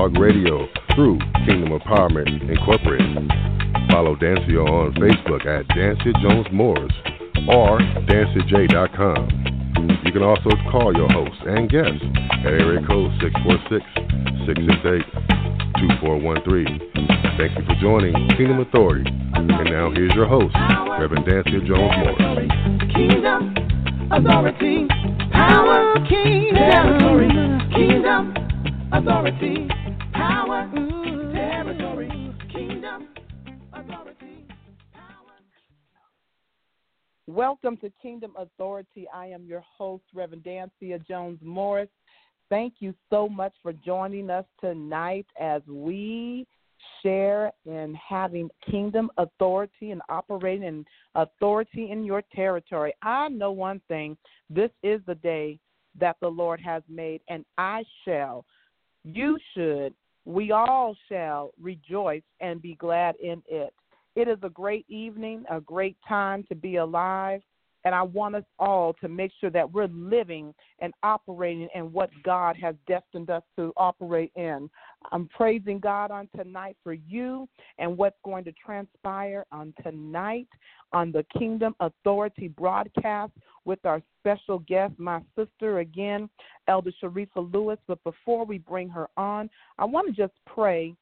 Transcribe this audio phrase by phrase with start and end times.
[0.00, 3.28] Talk Radio through Kingdom Empowerment Incorporated.
[3.92, 6.90] Follow Dansiea on Facebook at Dansiea Jones Morris
[7.46, 7.78] or
[8.08, 9.28] danciaj.com.
[10.02, 12.00] You can also call your host and guests
[12.40, 13.84] at area code 646
[14.48, 15.04] 668
[15.84, 16.80] 2413.
[17.36, 19.04] Thank you for joining Kingdom Authority.
[19.04, 20.56] And now here's your host,
[20.96, 22.48] Reverend Dansiea Jones Morris.
[22.96, 23.52] Kingdom
[24.16, 24.88] Authority,
[25.30, 27.28] Power, King, Territory,
[27.76, 28.32] Kingdom
[28.92, 29.69] Authority,
[37.30, 39.06] Welcome to Kingdom Authority.
[39.14, 41.88] I am your host, Reverend Dansiea Jones Morris.
[42.48, 46.44] Thank you so much for joining us tonight as we
[47.00, 52.94] share in having kingdom authority and operating in authority in your territory.
[53.00, 54.16] I know one thing
[54.52, 55.60] this is the day
[56.00, 58.44] that the Lord has made, and I shall,
[59.04, 63.72] you should, we all shall rejoice and be glad in it.
[64.16, 67.42] It is a great evening, a great time to be alive.
[67.84, 72.10] And I want us all to make sure that we're living and operating in what
[72.22, 74.68] God has destined us to operate in.
[75.12, 77.48] I'm praising God on tonight for you
[77.78, 80.48] and what's going to transpire on tonight
[80.92, 83.32] on the Kingdom Authority broadcast
[83.64, 86.28] with our special guest, my sister again,
[86.68, 87.78] Elder Sharifa Louis.
[87.86, 89.48] But before we bring her on,
[89.78, 90.94] I want to just pray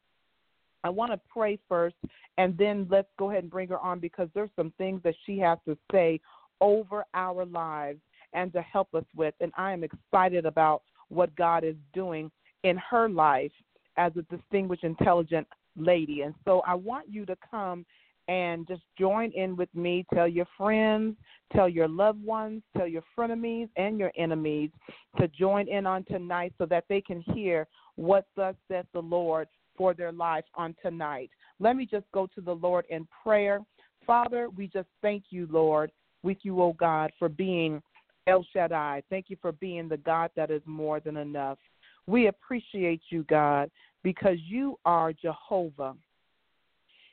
[0.84, 1.97] I want to pray first,
[2.37, 5.39] and then let's go ahead and bring her on because there's some things that she
[5.39, 6.21] has to say
[6.61, 8.00] over our lives
[8.33, 9.34] and to help us with.
[9.41, 12.31] And I am excited about what God is doing
[12.65, 13.53] in her life
[13.97, 15.47] as a distinguished, intelligent
[15.77, 16.22] lady.
[16.22, 17.84] And so I want you to come
[18.28, 20.05] and just join in with me.
[20.12, 21.16] Tell your friends,
[21.53, 24.71] tell your loved ones, tell your frenemies and your enemies
[25.19, 27.66] to join in on tonight so that they can hear
[27.97, 31.31] what thus says the Lord for their life on tonight.
[31.61, 33.61] Let me just go to the Lord in prayer.
[34.06, 35.91] Father, we just thank you, Lord,
[36.22, 37.81] with you, O God, for being
[38.27, 39.03] El Shaddai.
[39.09, 41.59] Thank you for being the God that is more than enough.
[42.06, 43.71] We appreciate you, God,
[44.03, 45.95] because you are Jehovah.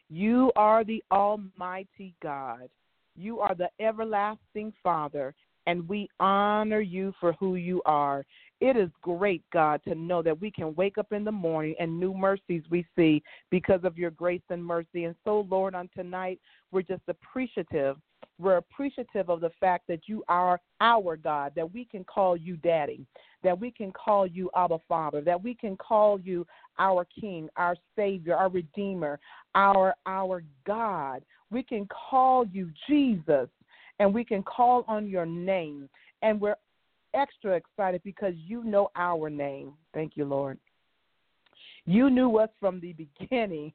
[0.09, 2.69] You are the Almighty God.
[3.15, 5.33] You are the everlasting Father,
[5.67, 8.25] and we honor you for who you are.
[8.61, 11.99] It is great, God, to know that we can wake up in the morning and
[11.99, 15.03] new mercies we see because of your grace and mercy.
[15.03, 16.39] And so, Lord, on tonight,
[16.71, 17.97] we're just appreciative
[18.37, 22.57] we're appreciative of the fact that you are our God, that we can call you
[22.57, 23.05] Daddy,
[23.43, 26.45] that we can call you Abba Father, that we can call you
[26.77, 29.19] our King, our Savior, our Redeemer,
[29.53, 31.23] our our God.
[31.49, 33.47] We can call you Jesus,
[33.99, 35.89] and we can call on your name,
[36.21, 36.55] and we're
[37.13, 39.73] extra excited because you know our name.
[39.93, 40.57] Thank you, Lord.
[41.85, 43.73] You knew us from the beginning.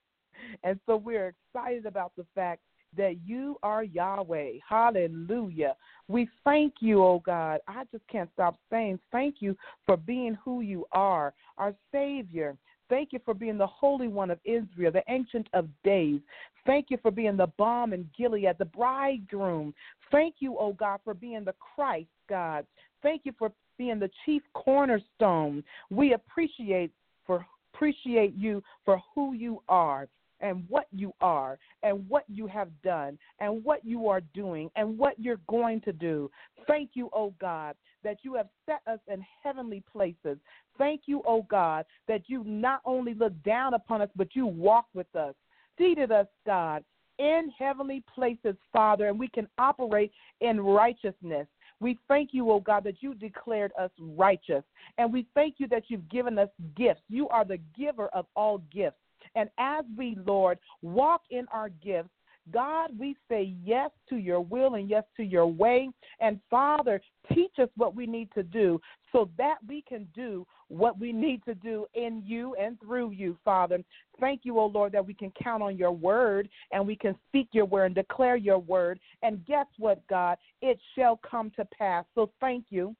[0.64, 2.60] And so we're excited about the fact
[2.96, 4.52] that you are Yahweh.
[4.68, 5.76] Hallelujah.
[6.08, 7.60] We thank you, oh God.
[7.68, 9.56] I just can't stop saying thank you
[9.86, 12.56] for being who you are, our Savior.
[12.90, 16.20] Thank you for being the Holy One of Israel, the Ancient of Days.
[16.66, 19.72] Thank you for being the balm in Gilead, the bridegroom.
[20.10, 22.66] Thank you, oh God, for being the Christ, God.
[23.02, 25.64] Thank you for being the chief cornerstone.
[25.88, 26.90] We appreciate
[27.26, 30.08] for appreciate you for who you are
[30.40, 34.98] and what you are and what you have done and what you are doing and
[34.98, 36.30] what you're going to do.
[36.66, 40.38] Thank you, oh God, that you have set us in heavenly places.
[40.80, 44.86] Thank you, oh God, that you not only look down upon us, but you walk
[44.94, 45.34] with us,
[45.76, 46.82] seated us, God,
[47.18, 50.10] in heavenly places, Father, and we can operate
[50.40, 51.46] in righteousness.
[51.80, 54.64] We thank you, oh God, that you declared us righteous.
[54.96, 57.02] And we thank you that you've given us gifts.
[57.10, 58.96] You are the giver of all gifts.
[59.34, 62.08] And as we, Lord, walk in our gifts,
[62.52, 65.88] God, we say yes to your will and yes to your way.
[66.20, 67.00] And Father,
[67.32, 68.80] teach us what we need to do
[69.12, 73.36] so that we can do what we need to do in you and through you,
[73.44, 73.82] Father.
[74.20, 77.16] Thank you, O oh Lord, that we can count on your word and we can
[77.28, 79.00] speak your word and declare your word.
[79.22, 80.38] And guess what, God?
[80.62, 82.04] It shall come to pass.
[82.14, 82.94] So thank you.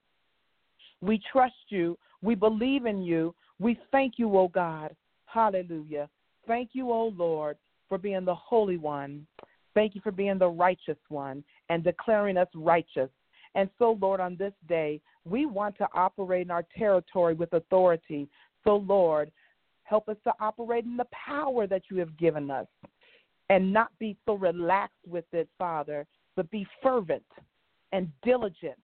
[1.00, 1.96] We trust you.
[2.22, 3.34] We believe in you.
[3.58, 4.94] We thank you, O oh God.
[5.26, 6.08] Hallelujah.
[6.46, 7.56] Thank you, O Lord,
[7.88, 9.26] for being the Holy One.
[9.74, 13.10] Thank you for being the righteous one and declaring us righteous.
[13.54, 18.28] And so, Lord, on this day, we want to operate in our territory with authority.
[18.64, 19.30] So, Lord,
[19.84, 22.66] help us to operate in the power that you have given us.
[23.50, 26.06] and not be so relaxed with it, Father,
[26.36, 27.24] but be fervent
[27.92, 28.78] and diligent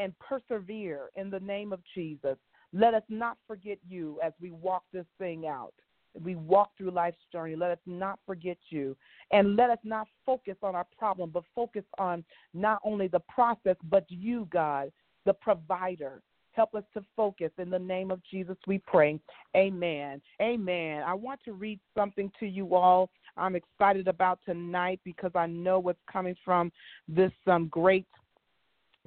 [0.00, 2.36] and persevere in the name of Jesus.
[2.72, 5.74] Let us not forget you as we walk this thing out.
[6.18, 7.56] We walk through life's journey.
[7.56, 8.96] Let us not forget you.
[9.30, 12.24] And let us not focus on our problem, but focus on
[12.54, 14.90] not only the process, but you, God,
[15.24, 16.22] the provider.
[16.52, 17.50] Help us to focus.
[17.58, 19.20] In the name of Jesus, we pray.
[19.56, 20.20] Amen.
[20.42, 21.02] Amen.
[21.06, 23.08] I want to read something to you all.
[23.36, 26.72] I'm excited about tonight because I know what's coming from
[27.08, 28.06] this um, great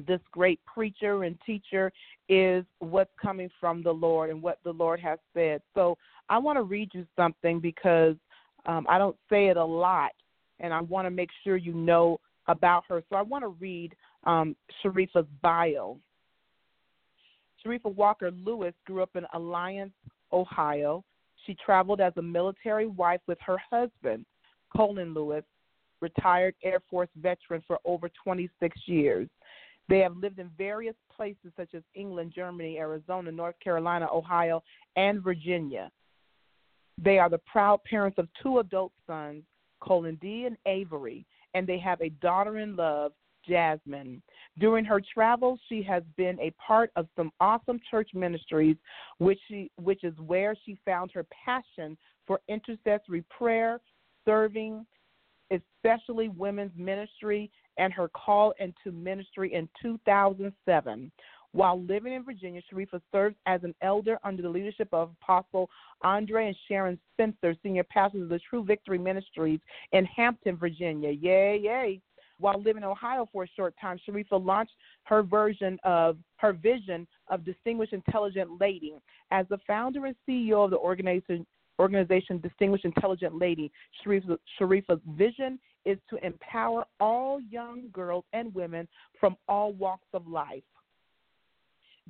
[0.08, 1.92] this great preacher and teacher
[2.30, 5.62] is what's coming from the Lord and what the Lord has said.
[5.76, 5.98] So
[6.30, 8.16] I want to read you something because
[8.66, 10.12] um, I don't say it a lot,
[10.60, 13.04] and I want to make sure you know about her.
[13.10, 13.94] So I want to read
[14.24, 15.98] um, Sharifa's bio.
[17.64, 19.94] Sharifa Walker Louis grew up in Alliance,
[20.32, 21.04] Ohio.
[21.46, 24.26] She traveled as a military wife with her husband,
[24.76, 25.44] Colin Louis,
[26.02, 29.28] retired Air Force veteran for over 26 years.
[29.90, 34.64] They have lived in various places such as England, Germany, Arizona, North Carolina, Ohio,
[34.96, 35.92] and Virginia.
[36.98, 39.44] They are the proud parents of two adult sons,
[39.82, 40.46] Colin D.
[40.46, 43.12] and Avery, and they have a daughter in love,
[43.48, 44.22] Jasmine.
[44.58, 48.78] During her travels, she has been a part of some awesome church ministries,
[49.18, 53.82] which she, which is where she found her passion for intercessory prayer,
[54.24, 54.86] serving,
[55.52, 61.12] especially women's ministry, and her call into ministry in 2007.
[61.54, 65.70] While living in Virginia, Sharifa serves as an elder under the leadership of Apostle
[66.02, 69.60] Andre and Sharon Spencer, senior pastors of the True Victory Ministries
[69.92, 71.12] in Hampton, Virginia.
[71.12, 72.02] Yay, yay.
[72.40, 74.74] While living in Ohio for a short time, Sharifa launched
[75.04, 78.96] her version of her vision of Distinguished Intelligent Lady.
[79.30, 81.46] As the founder and CEO of the organization,
[81.80, 83.72] organization Distinguished Intelligent Lady,
[84.06, 88.88] Sharifa, Sharifa's vision is to empower all young girls and women
[89.20, 90.64] from all walks of life.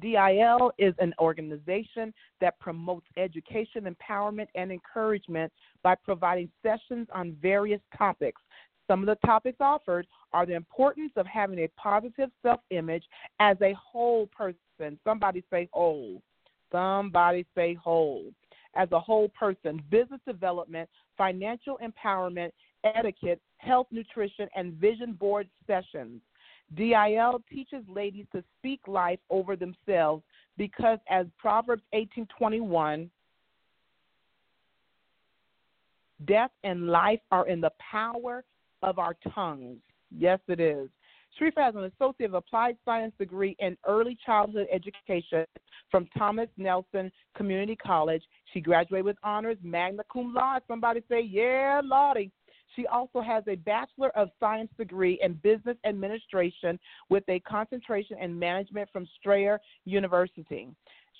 [0.01, 5.51] DIL is an organization that promotes education, empowerment, and encouragement
[5.83, 8.41] by providing sessions on various topics.
[8.87, 13.03] Some of the topics offered are the importance of having a positive self image
[13.39, 14.99] as a whole person.
[15.03, 16.21] Somebody say whole.
[16.71, 18.25] Somebody say whole.
[18.75, 22.51] As a whole person, business development, financial empowerment,
[22.83, 26.21] etiquette, health, nutrition, and vision board sessions.
[26.75, 30.23] DIL teaches ladies to speak life over themselves
[30.57, 33.09] because as Proverbs 18:21
[36.25, 38.43] death and life are in the power
[38.81, 39.79] of our tongues.
[40.15, 40.89] Yes, it is.
[41.39, 45.45] Sharifa has an Associate of Applied Science degree in Early Childhood Education
[45.89, 48.23] from Thomas Nelson Community College.
[48.53, 50.61] She graduated with honors, magna cum laude.
[50.67, 52.31] Somebody say, yeah, Lottie.
[52.75, 58.37] She also has a Bachelor of Science degree in Business Administration with a concentration in
[58.37, 60.69] management from Strayer University.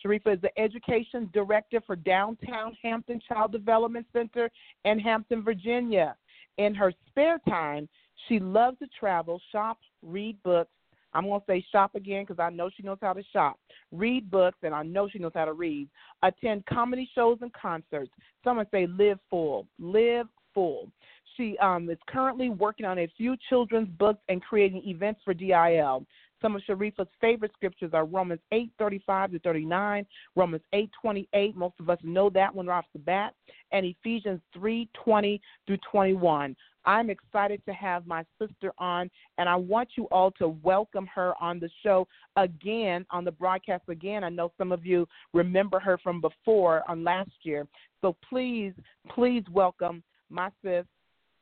[0.04, 4.50] Sharifa is the Education Director for Downtown Hampton Child Development Center
[4.86, 6.16] in Hampton, Virginia.
[6.58, 7.88] In her spare time,
[8.28, 10.72] she loves to travel, shop, read books.
[11.14, 13.60] I'm going to say shop again because I know she knows how to shop.
[13.92, 15.88] Read books, and I know she knows how to read.
[16.24, 18.10] Attend comedy shows and concerts.
[18.44, 19.68] Someone say live full.
[19.80, 20.90] Live full.
[21.38, 26.06] She um, is currently working on a few children's books and creating events for DIL.
[26.42, 30.06] Some of Sharifa's favorite scriptures are Romans 8, 35 to 39,
[30.36, 31.56] Romans 8, 28.
[31.56, 33.34] Most of us know that one right off the bat,
[33.72, 36.54] and Ephesians 3, 20 through 21.
[36.86, 41.34] I'm excited to have my sister on, and I want you all to welcome her
[41.42, 44.24] on the show again, on the broadcast again.
[44.24, 47.68] I know some of you remember her from before on last year.
[48.02, 48.74] So please,
[49.10, 50.86] please welcome my sis,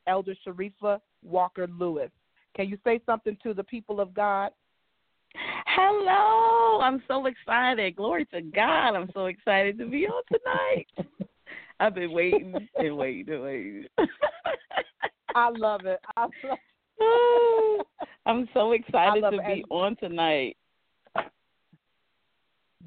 [0.08, 2.10] Elder Sharifa Walker Louis.
[2.56, 4.52] Can you say something to the people of God?
[5.66, 7.96] Hello, I'm so excited.
[7.96, 8.96] Glory to God.
[8.96, 10.88] I'm so excited to be on tonight.
[11.80, 13.86] I've been waiting and waiting and waiting.
[15.36, 16.00] I love it.
[16.18, 16.58] I love
[18.26, 20.58] I'm so excited to be on tonight.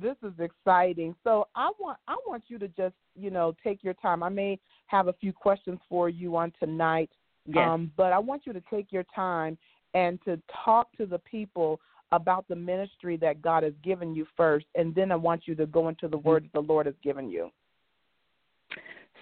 [0.00, 1.14] This is exciting.
[1.24, 4.22] So I want I want you to just, you know, take your time.
[4.22, 7.10] I may have a few questions for you on tonight.
[7.46, 7.68] Yes.
[7.68, 9.58] Um, but I want you to take your time
[9.94, 11.80] and to talk to the people
[12.12, 15.66] about the ministry that God has given you first, and then I want you to
[15.66, 16.28] go into the Mm-hmm.
[16.28, 17.50] word that the Lord has given you.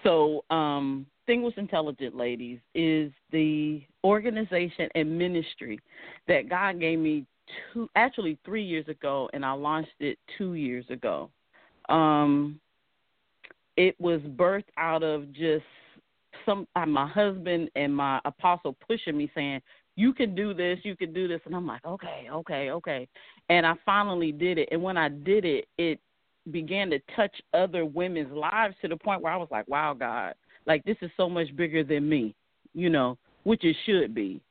[0.03, 5.79] So, um, Distinguished Intelligent Ladies is the organization and ministry
[6.27, 7.25] that God gave me
[7.73, 11.29] two, actually three years ago, and I launched it two years ago.
[11.87, 12.59] Um,
[13.77, 15.63] it was birthed out of just
[16.45, 19.61] some uh, my husband and my apostle pushing me saying
[19.95, 23.07] you can do this you can do this and i'm like okay okay okay
[23.49, 25.99] and i finally did it and when i did it it
[26.51, 30.33] began to touch other women's lives to the point where i was like wow god
[30.65, 32.35] like this is so much bigger than me
[32.73, 34.41] you know which it should be.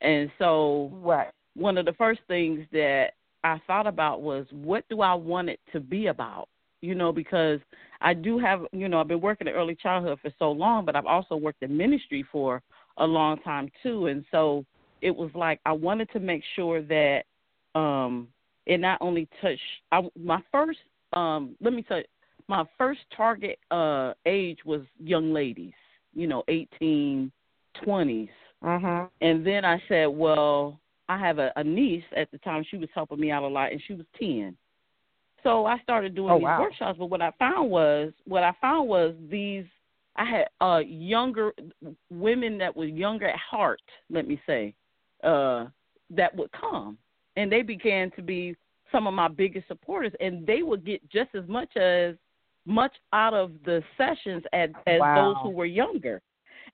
[0.00, 1.28] And so right.
[1.54, 3.12] one of the first things that
[3.42, 6.48] i thought about was what do i want it to be about?
[6.82, 7.60] You know, because
[8.00, 10.96] I do have, you know, I've been working in early childhood for so long, but
[10.96, 12.62] I've also worked in ministry for
[12.96, 14.06] a long time too.
[14.06, 14.64] And so
[15.02, 17.24] it was like I wanted to make sure that
[17.74, 18.28] um
[18.66, 19.60] it not only touched
[19.92, 20.78] I, my first
[21.12, 22.04] um let me tell you
[22.50, 25.72] my first target uh age was young ladies,
[26.12, 27.30] you know, 18,
[27.86, 28.28] 20s.
[28.62, 29.08] Mhm.
[29.20, 32.64] And then I said, well, I have a, a niece at the time.
[32.68, 34.56] She was helping me out a lot, and she was ten.
[35.42, 36.60] So I started doing oh, these wow.
[36.60, 36.98] workshops.
[36.98, 39.64] But what I found was, what I found was these.
[40.16, 41.52] I had uh younger
[42.10, 43.80] women that were younger at heart.
[44.10, 44.74] Let me say,
[45.22, 45.66] uh,
[46.10, 46.98] that would come,
[47.36, 48.56] and they began to be
[48.92, 52.16] some of my biggest supporters, and they would get just as much as
[52.66, 55.14] much out of the sessions as as wow.
[55.14, 56.20] those who were younger.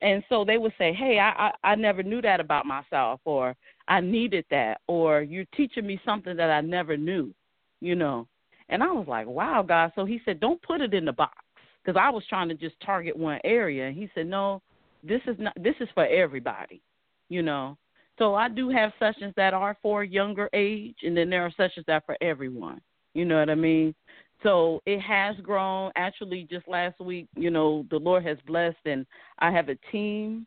[0.03, 3.57] And so they would say, "Hey, I, I I never knew that about myself," or
[3.89, 7.33] "I needed that," or "You're teaching me something that I never knew,"
[7.81, 8.27] you know.
[8.69, 9.93] And I was like, wow, God.
[9.95, 11.39] So he said, don't put it in the box
[11.85, 13.87] because I was trying to just target one area.
[13.87, 14.63] And he said, no,
[15.05, 15.55] this is not.
[15.63, 16.83] This is for everybody,
[17.29, 17.77] you know.
[18.19, 21.85] So I do have sessions that are for younger age, and then there are sessions
[21.87, 22.81] that are for everyone.
[23.15, 23.95] You know what I mean?
[24.43, 25.91] So it has grown.
[25.97, 29.07] Actually, just last week, you know, the Lord has blessed, and
[29.39, 30.47] I have a team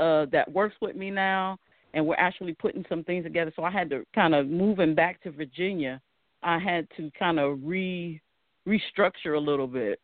[0.00, 1.58] uh, that works with me now,
[1.94, 3.52] and we're actually putting some things together.
[3.54, 6.00] So I had to kind of moving back to Virginia
[6.46, 8.20] I had to kind of re
[8.66, 10.00] restructure a little bit.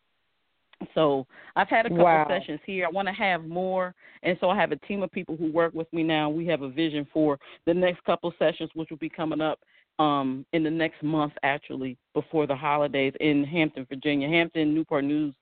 [0.94, 2.26] So I've had a couple wow.
[2.28, 2.86] sessions here.
[2.86, 5.72] I want to have more, and so I have a team of people who work
[5.74, 6.28] with me now.
[6.28, 9.60] We have a vision for the next couple sessions, which will be coming up
[9.98, 15.34] um, in the next month, actually, before the holidays in Hampton, Virginia, Hampton, Newport News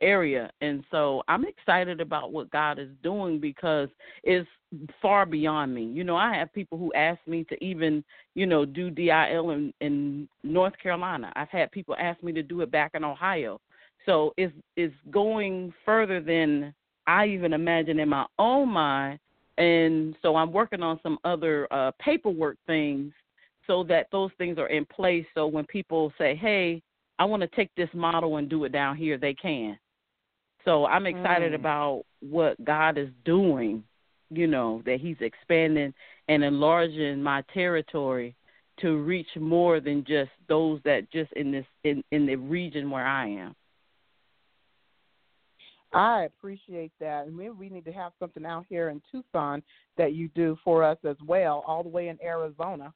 [0.00, 0.50] area.
[0.60, 3.88] And so I'm excited about what God is doing because
[4.22, 4.48] it's
[5.00, 5.84] far beyond me.
[5.84, 9.72] You know, I have people who ask me to even, you know, do DIL in,
[9.80, 11.32] in North Carolina.
[11.36, 13.60] I've had people ask me to do it back in Ohio.
[14.06, 16.72] So it's it's going further than
[17.06, 19.18] I even imagine in my own mind.
[19.58, 23.12] And so I'm working on some other uh, paperwork things
[23.68, 25.24] so that those things are in place.
[25.34, 26.82] So when people say, "Hey,
[27.20, 29.78] I want to take this model and do it down here," they can.
[30.64, 31.56] So I'm excited mm.
[31.56, 33.84] about what God is doing,
[34.30, 35.94] you know, that He's expanding
[36.26, 38.34] and enlarging my territory
[38.80, 43.06] to reach more than just those that just in this in, in the region where
[43.06, 43.54] I am.
[45.92, 47.26] I appreciate that.
[47.26, 49.62] And maybe we need to have something out here in Tucson
[49.96, 52.92] that you do for us as well, all the way in Arizona.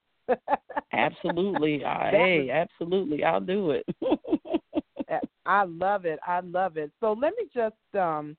[0.92, 1.84] Absolutely.
[1.86, 3.24] I, hey, absolutely.
[3.24, 3.86] I'll do it.
[5.46, 6.20] I love it.
[6.26, 6.90] I love it.
[7.00, 8.36] So let me just um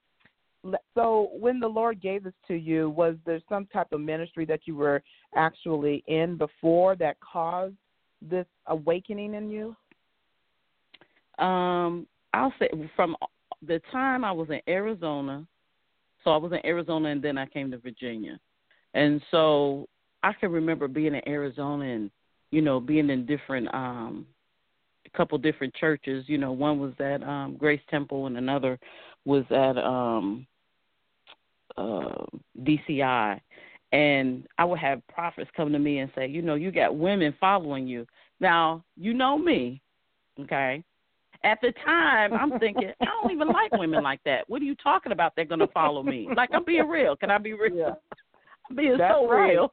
[0.96, 4.62] so when the Lord gave this to you, was there some type of ministry that
[4.66, 5.04] you were
[5.36, 7.76] actually in before that caused
[8.22, 9.76] this awakening in you?
[11.44, 13.18] Um, I'll say from
[13.66, 15.46] the time I was in Arizona,
[16.24, 18.40] so I was in Arizona and then I came to Virginia.
[18.94, 19.88] And so
[20.24, 22.12] I can remember being in Arizona and,
[22.52, 24.26] you know, being in different um
[25.16, 26.26] couple different churches.
[26.28, 28.80] You know, one was at um, Grace Temple, and another
[29.26, 30.46] was at um,
[31.78, 32.26] uh,
[32.62, 33.40] DCI.
[33.92, 37.34] And I would have prophets come to me and say, you know, you got women
[37.40, 38.08] following you.
[38.40, 39.82] Now, you know me,
[40.40, 40.84] okay?
[41.44, 44.50] At the time, I'm thinking, I don't even like women like that.
[44.50, 45.34] What are you talking about?
[45.36, 46.28] They're going to follow me.
[46.36, 47.16] Like, I'm being real.
[47.16, 47.76] Can I be real?
[47.76, 47.92] Yeah.
[48.70, 49.52] I'm being That's so right.
[49.52, 49.72] real.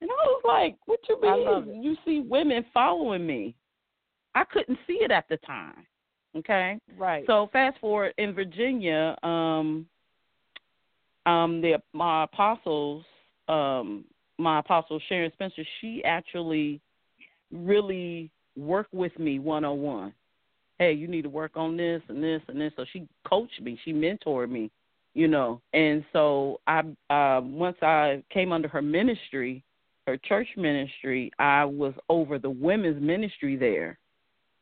[0.00, 1.82] And I was like, what you mean?
[1.82, 3.54] You see women following me.
[4.34, 5.86] I couldn't see it at the time.
[6.36, 6.78] Okay.
[6.96, 7.24] Right.
[7.26, 9.86] So fast forward in Virginia, um,
[11.26, 13.04] um, the my apostles,
[13.48, 14.04] um,
[14.38, 16.80] my apostle Sharon Spencer, she actually
[17.52, 20.14] really worked with me one on one.
[20.78, 22.72] Hey, you need to work on this and this and this.
[22.76, 24.70] So she coached me, she mentored me,
[25.14, 25.60] you know.
[25.74, 26.80] And so I
[27.10, 29.64] uh once I came under her ministry,
[30.10, 33.98] her church ministry, I was over the women's ministry there.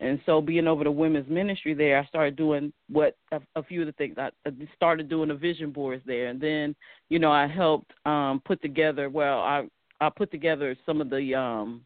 [0.00, 3.80] And so, being over the women's ministry there, I started doing what a, a few
[3.80, 4.16] of the things.
[4.16, 4.30] I,
[4.76, 6.76] started doing the vision boards there, and then,
[7.08, 9.10] you know, I helped um, put together.
[9.10, 9.66] Well, I
[10.00, 11.82] I put together some of the um,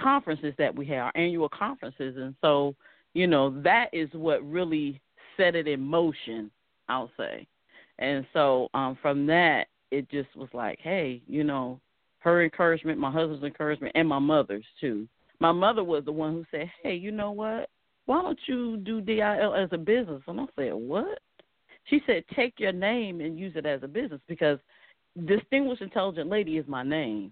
[0.00, 2.74] conferences that we have, our annual conferences, and so,
[3.12, 4.98] you know, that is what really
[5.36, 6.50] set it in motion.
[6.88, 7.46] I'll say,
[7.98, 11.80] And so um from that it just was like, hey, you know,
[12.24, 15.06] her encouragement, my husband's encouragement, and my mother's too.
[15.40, 17.68] My mother was the one who said, hey, you know what?
[18.06, 20.22] Why don't you do DIL as a business?
[20.26, 21.18] And I said, what?
[21.84, 24.58] She said, take your name and use it as a business because
[25.26, 27.30] Distinguished Intelligent Lady is my name.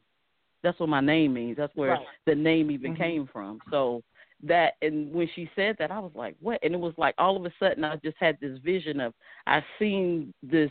[0.62, 1.56] That's what my name means.
[1.56, 2.06] That's where right.
[2.26, 3.02] the name even mm-hmm.
[3.02, 3.60] came from.
[3.70, 4.02] So
[4.44, 6.58] that and when she said that I was like, What?
[6.62, 9.14] And it was like all of a sudden I just had this vision of
[9.46, 10.70] I seen this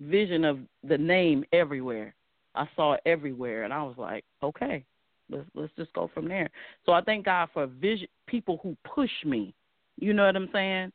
[0.00, 2.14] vision of the name everywhere.
[2.54, 4.84] I saw it everywhere and I was like, Okay,
[5.30, 6.50] let's let's just go from there.
[6.86, 9.54] So I thank God for vision people who push me.
[9.98, 10.92] You know what I'm saying?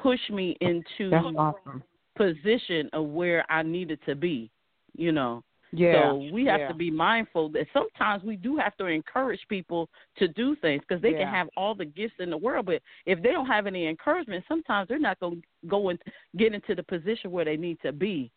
[0.00, 1.82] Push me into awesome.
[2.16, 4.50] position of where I needed to be,
[4.94, 5.42] you know.
[5.72, 6.10] Yeah.
[6.10, 6.68] So we have yeah.
[6.68, 11.02] to be mindful that sometimes we do have to encourage people to do things because
[11.02, 11.24] they yeah.
[11.24, 14.44] can have all the gifts in the world, but if they don't have any encouragement,
[14.48, 15.98] sometimes they're not going to go and
[16.38, 18.30] get into the position where they need to be,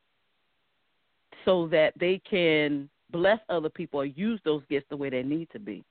[1.46, 5.50] so that they can bless other people or use those gifts the way they need
[5.52, 5.84] to be.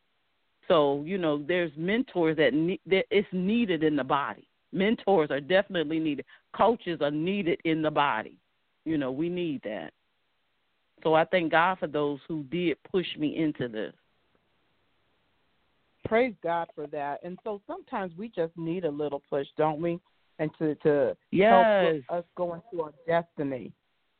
[0.68, 4.46] So you know, there's mentors that ne- that it's needed in the body.
[4.72, 6.26] Mentors are definitely needed.
[6.54, 8.36] Coaches are needed in the body.
[8.84, 9.92] You know, we need that.
[11.02, 13.94] So I thank God for those who did push me into this.
[16.04, 17.20] Praise God for that.
[17.22, 20.00] And so sometimes we just need a little push, don't we?
[20.38, 22.02] And to to yes.
[22.08, 23.72] help us go into our destiny.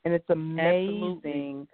[0.05, 1.67] And it's amazing Absolutely.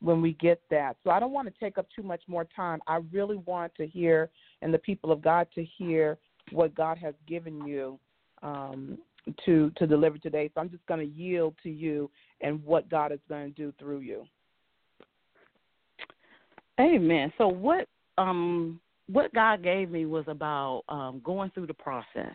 [0.00, 0.96] when we get that.
[1.04, 2.80] So I don't want to take up too much more time.
[2.86, 4.30] I really want to hear
[4.62, 6.18] and the people of God to hear
[6.50, 7.98] what God has given you
[8.42, 8.98] um,
[9.44, 10.50] to to deliver today.
[10.54, 13.72] So I'm just going to yield to you and what God is going to do
[13.78, 14.24] through you.
[16.80, 17.32] Amen.
[17.38, 22.34] So what um what God gave me was about um going through the process.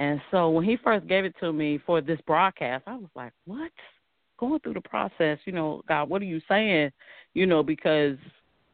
[0.00, 3.32] And so when he first gave it to me for this broadcast, I was like,
[3.44, 3.70] "What?
[4.38, 6.90] Going through the process, you know, God, what are you saying?"
[7.34, 8.16] You know, because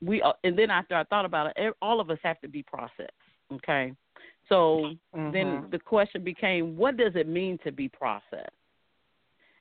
[0.00, 2.62] we uh, and then after I thought about it, all of us have to be
[2.62, 3.10] processed,
[3.52, 3.92] okay?
[4.48, 5.32] So mm-hmm.
[5.32, 8.50] then the question became, what does it mean to be processed?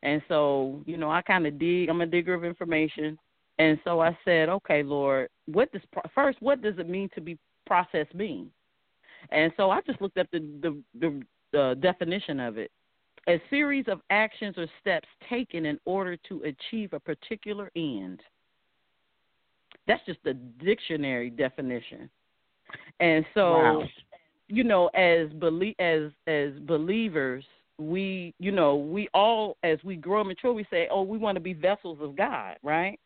[0.04, 1.90] And so, you know, I kind of dig.
[1.90, 3.18] I'm a digger of information,
[3.58, 5.82] and so I said, okay, Lord, what does
[6.14, 6.40] first?
[6.44, 8.52] What does it mean to be processed mean?
[9.32, 11.24] And so I just looked up the the, the,
[11.56, 12.70] the definition of it:
[13.28, 18.20] a series of actions or steps taken in order to achieve a particular end.
[19.88, 22.10] That's just the dictionary definition.
[23.00, 23.84] And so, wow.
[24.48, 27.46] you know, as belie- as as believers,
[27.78, 31.36] we, you know, we all, as we grow and mature, we say, oh, we want
[31.36, 33.00] to be vessels of God, right?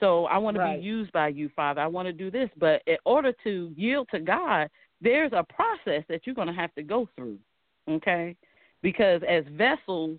[0.00, 0.76] So I want right.
[0.76, 1.80] to be used by you, Father.
[1.80, 2.48] I want to do this.
[2.58, 4.68] But in order to yield to God,
[5.02, 7.38] there's a process that you're going to have to go through,
[7.90, 8.36] okay?
[8.82, 10.18] Because as vessels,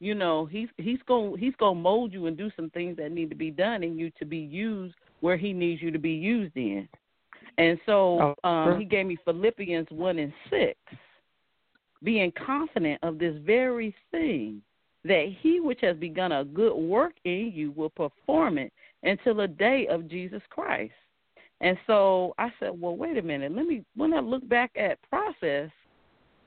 [0.00, 3.12] you know, he's he's going he's going to mold you and do some things that
[3.12, 6.10] need to be done in you to be used where he needs you to be
[6.10, 6.88] used in.
[7.56, 10.74] And so oh, um, he gave me Philippians 1 and 6
[12.04, 14.62] being confident of this very thing,
[15.04, 18.72] that he which has begun a good work in you will perform it
[19.02, 20.92] until the day of Jesus Christ.
[21.60, 23.52] And so I said, well, wait a minute.
[23.52, 25.70] Let me, when I look back at process,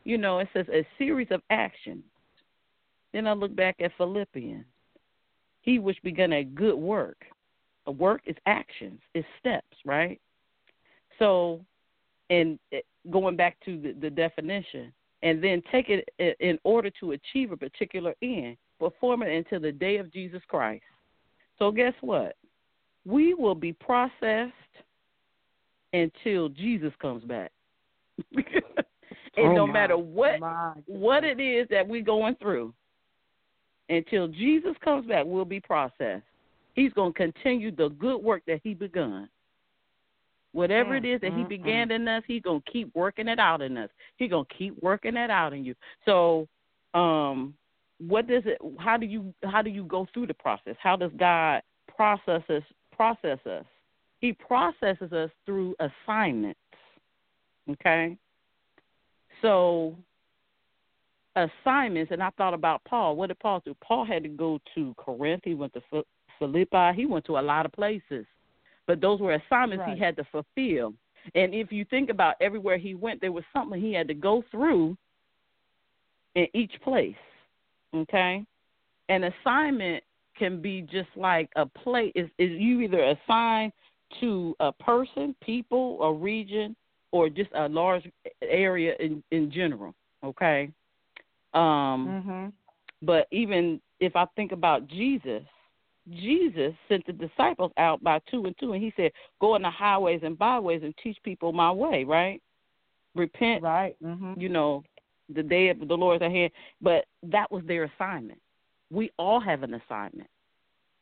[0.08, 2.06] you know, it says a series of actions.
[3.12, 4.64] Then I look back at Philippians.
[5.60, 7.26] He which begun a good work.
[7.88, 10.22] A work is actions, is steps, right?
[11.20, 11.60] So,
[12.30, 12.58] and
[13.12, 14.94] going back to the, the definition,
[15.24, 16.08] and then take it
[16.40, 20.84] in order to achieve a particular end, perform it until the day of Jesus Christ.
[21.60, 22.38] So, guess what?
[23.06, 24.54] We will be processed
[25.92, 27.52] until Jesus comes back.
[29.38, 30.40] and oh no my, matter what
[30.86, 32.74] what it is that we're going through,
[33.90, 36.24] until Jesus comes back, we'll be processed.
[36.74, 39.30] He's going to continue the good work that He begun.
[40.54, 41.96] Whatever it mm, is that he mm, began mm.
[41.96, 43.90] in us, he's gonna keep working it out in us.
[44.16, 45.76] He's gonna keep working it out in you.
[46.04, 46.48] So,
[46.96, 47.54] um,
[48.00, 48.58] what does it?
[48.80, 50.76] How do you how do you go through the process?
[50.80, 51.62] How does God
[51.96, 52.64] process us?
[52.92, 53.66] Process us.
[54.20, 56.60] He processes us through assignments.
[57.70, 58.18] Okay.
[59.42, 59.96] So
[61.36, 63.16] assignments, and I thought about Paul.
[63.16, 63.76] What did Paul do?
[63.82, 65.44] Paul had to go to Corinth.
[65.46, 66.04] He went to
[66.40, 66.92] Philippi.
[66.96, 68.26] He went to a lot of places
[68.88, 69.96] but those were assignments right.
[69.96, 70.94] he had to fulfill.
[71.36, 74.44] And if you think about everywhere he went, there was something he had to go
[74.50, 74.98] through
[76.36, 77.16] in each place.
[77.94, 78.46] Okay?
[79.10, 80.04] An assignment
[80.38, 83.72] can be just like a place is, is you either assign
[84.22, 86.76] to a person, people, a region,
[87.12, 88.10] or just a large
[88.42, 89.94] area in, in general.
[90.24, 90.72] Okay.
[91.54, 92.48] Um mm-hmm.
[93.02, 95.44] But even if I think about Jesus,
[96.10, 99.70] Jesus sent the disciples out by two and two, and he said, "Go in the
[99.70, 102.42] highways and byways and teach people my way." Right?
[103.16, 103.64] Repent.
[103.64, 103.96] Right.
[104.02, 104.84] hmm You know,
[105.34, 106.52] the day of the Lord's at hand.
[106.82, 108.40] But that was their assignment.
[108.92, 110.30] We all have an assignment,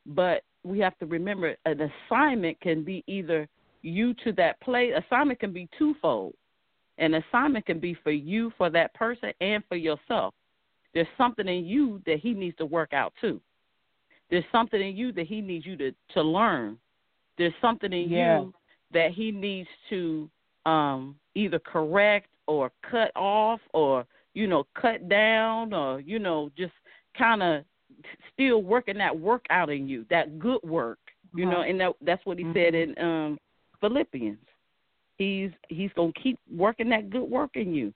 [0.06, 3.48] but we have to remember an assignment can be either
[3.86, 4.94] you to that place.
[5.06, 6.34] Assignment can be twofold.
[6.98, 10.34] An assignment can be for you, for that person, and for yourself.
[10.94, 13.42] There's something in you that he needs to work out too.
[14.30, 16.78] There's something in you that he needs you to to learn.
[17.38, 18.40] There's something in Yeah.
[18.40, 18.54] you
[18.92, 20.30] that he needs to
[20.66, 26.74] um either correct or cut off or you know cut down or you know just
[27.18, 27.64] kind of
[28.34, 31.00] still working that work out in you that good work
[31.36, 31.70] you know Uh-huh.
[31.70, 33.38] and that that's what he said in um
[33.88, 34.38] philippians.
[35.18, 37.94] He's he's going to keep working that good work in you.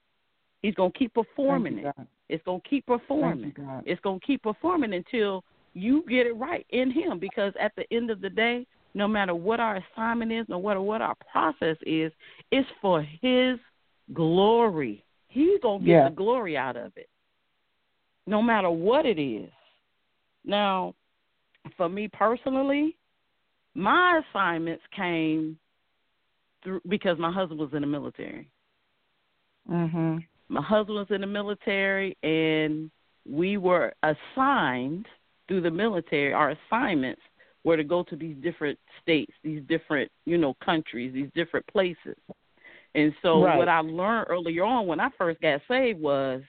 [0.62, 1.95] He's going to keep performing you, it.
[1.95, 2.17] God.
[2.30, 3.54] it's going to keep performing.
[3.58, 7.71] You, it's going to keep performing until you get it right in him because at
[7.75, 11.15] the end of the day no matter what our assignment is no matter what our
[11.32, 12.12] process is
[12.52, 13.60] it's for his
[14.13, 15.04] glory.
[15.28, 16.10] He's going to get Yeah.
[16.10, 17.08] the glory out of it
[18.25, 19.52] no matter what it is.
[20.43, 20.95] Now
[21.78, 22.97] for me personally
[23.75, 25.58] my assignments came
[26.63, 28.49] through because my husband was in the military
[29.69, 30.25] Mhm.
[30.49, 32.89] my husband was in the military and
[33.29, 35.07] we were assigned
[35.47, 37.21] through the military our assignments
[37.63, 42.15] were to go to these different states these different you know countries these different places
[42.95, 43.57] and so Right.
[43.57, 46.41] what i learned earlier on when i first got saved was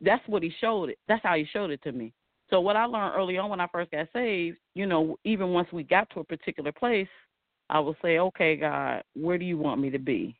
[0.00, 2.12] that's what he showed it that's how he showed it to me
[2.50, 5.68] so what i learned early on when i first got saved you know even once
[5.72, 7.08] we got to a particular place
[7.70, 10.38] i would say okay god where do you want me to be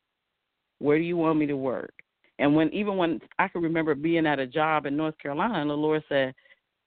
[0.78, 1.92] where do you want me to work
[2.38, 5.70] and when even when I can remember being at a job in North Carolina, and
[5.70, 6.34] the Lord said,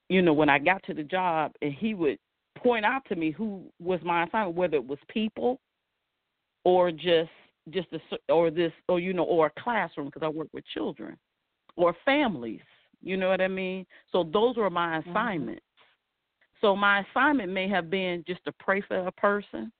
[0.10, 2.18] you know, when I got to the job, and He would
[2.58, 5.60] point out to me who was my assignment, whether it was people
[6.64, 7.30] or just
[7.70, 11.18] just a, or this or you know or a classroom because I work with children
[11.76, 12.62] or families.
[13.02, 13.86] You know what I mean?
[14.12, 15.10] So those were my mm-hmm.
[15.10, 15.66] assignments.
[16.62, 19.72] So my assignment may have been just to pray for a person.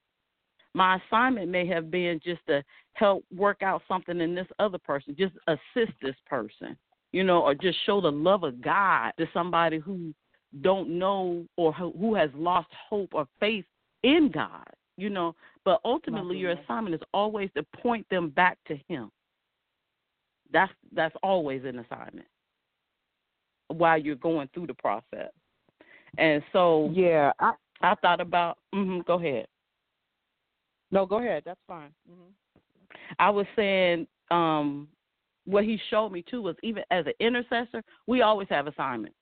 [0.74, 5.16] My assignment may have been just to help work out something in this other person,
[5.18, 6.78] just assist this person,
[7.12, 10.14] you know, or just show the love of God to somebody who
[10.62, 13.66] don't know or who has lost hope or faith
[14.04, 15.36] in God, you know.
[15.64, 19.12] But ultimately, your assignment is always to point them back to Him.
[20.52, 22.28] That's that's always an assignment
[23.68, 25.32] while you're going through the process.
[26.18, 27.32] And so Yeah.
[27.40, 28.58] I, I thought about.
[28.74, 29.48] hmm go ahead.
[30.92, 31.44] No, go ahead.
[31.46, 31.92] That's fine.
[32.08, 32.30] hmm
[33.20, 34.88] I was saying um
[35.46, 39.16] what he showed me too was even as an intercessor, we always have assignments.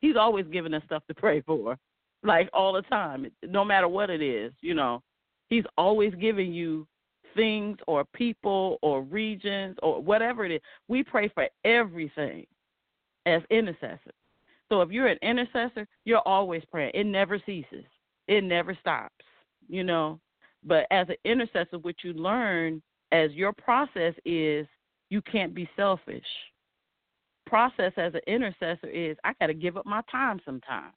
[0.00, 1.76] He's always giving us stuff to pray for,
[2.22, 4.52] like all the time, no matter what it is.
[4.60, 5.02] You know,
[5.48, 6.86] he's always giving you
[7.34, 10.60] things or people or regions or whatever it is.
[10.88, 12.46] We pray for everything
[13.26, 14.14] as intercessors.
[14.68, 16.92] So if you're an intercessor, you're always praying.
[16.94, 17.84] It never ceases.
[18.26, 19.24] It never stops.
[19.68, 20.18] You know,
[20.66, 24.66] but as an intercessor, what you learn as your process is
[25.08, 26.26] you can't be selfish.
[27.46, 30.92] Process as an intercessor is I got to give up my time sometimes.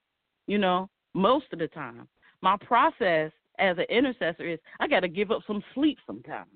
[0.48, 2.08] You know, most of the time.
[2.42, 6.50] My process as an intercessor is I got to give up some sleep sometimes.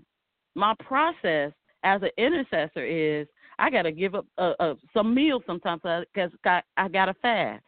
[0.56, 1.52] My process
[1.84, 3.28] as an intercessor is
[3.60, 7.14] I got to give up uh, uh, some meals sometimes because I, I got to
[7.16, 7.64] fast.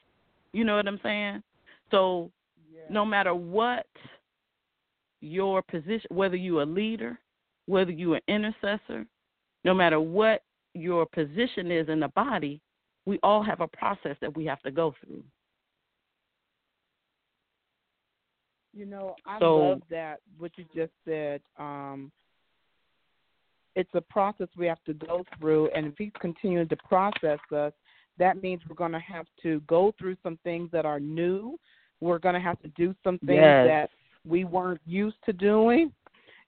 [0.54, 1.44] You know what I'm saying?
[1.92, 2.32] So
[2.90, 3.86] no matter what
[5.26, 7.20] your position, whether you're a leader,
[7.66, 9.06] whether you're an intercessor,
[9.64, 12.62] no matter what your position is in the body,
[13.06, 15.24] we all have a process that we have to go through.
[18.74, 21.42] You know, I So- love that what you just said.
[21.58, 22.12] Um,
[23.76, 27.74] it's a process we have to go through, and if he's continuing to process us,
[28.18, 31.60] that means we're going to have to go through some things that are new.
[32.00, 33.68] We're going to have to do some things Yes.
[33.68, 33.92] that
[34.28, 35.92] we weren't used to doing.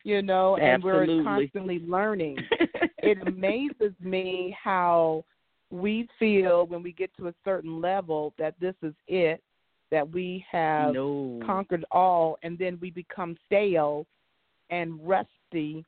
[0.04, 1.18] You know, and Absolutely.
[1.18, 2.38] we're constantly learning.
[3.00, 5.26] it amazes me how
[5.70, 9.44] we feel when we get to a certain level that this is it,
[9.92, 11.42] that we have no.
[11.46, 14.06] conquered all, and then we become stale
[14.70, 15.84] and rusty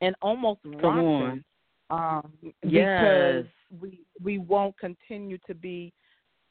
[0.00, 1.44] and almost Come rotten.
[1.90, 3.02] Um, Yes.
[3.02, 5.92] Because we we won't continue to be.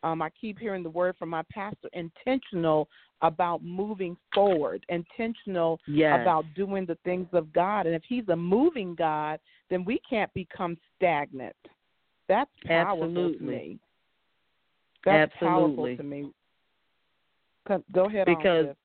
[0.02, 2.88] Um, I keep hearing the word from my pastor: intentional
[3.22, 6.22] about moving forward, intentional Yes.
[6.22, 7.86] about doing the things of God.
[7.86, 11.56] And if He's a moving God, then we can't become stagnant.
[12.28, 13.46] That's powerful to Absolutely.
[13.46, 13.80] me.
[15.06, 15.98] That's Absolutely.
[15.98, 16.32] powerful to me.
[17.94, 18.26] Go ahead.
[18.26, 18.76] Because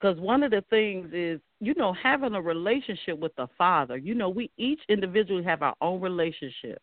[0.00, 4.14] because one of the things is you know having a relationship with the father you
[4.14, 6.80] know we each individually have our own relationship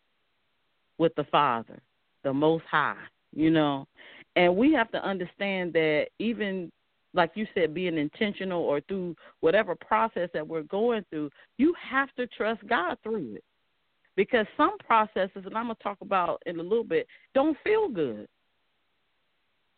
[0.98, 1.80] with the father
[2.24, 2.96] the most high
[3.34, 3.86] you know
[4.36, 6.70] and we have to understand that even
[7.18, 11.28] like you said being intentional or through whatever process that we're going through
[11.58, 13.44] you have to trust god through it.
[14.16, 17.88] Because some processes and i'm going to talk about in a little bit don't feel
[17.88, 18.26] good.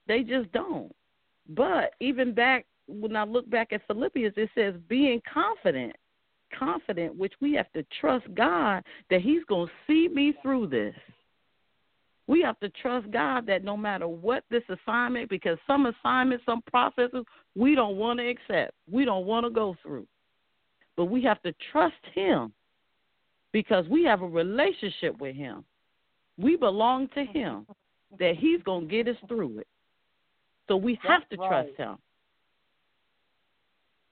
[0.06, 0.94] They just don't.
[1.48, 5.94] But even back when I look back at Philippians, it says being confident,
[6.56, 10.94] confident, which we have to trust God that He's going to see me through this.
[12.26, 16.62] We have to trust God that no matter what this assignment, because some assignments, some
[16.62, 17.24] processes,
[17.56, 20.06] we don't want to accept, we don't want to go through.
[20.96, 22.52] But we have to trust Him
[23.52, 25.64] because we have a relationship with Him.
[26.38, 27.66] We belong to Him,
[28.18, 29.66] that He's going to get us through it.
[30.68, 31.70] So we have That's to trust.
[31.76, 31.96] Him.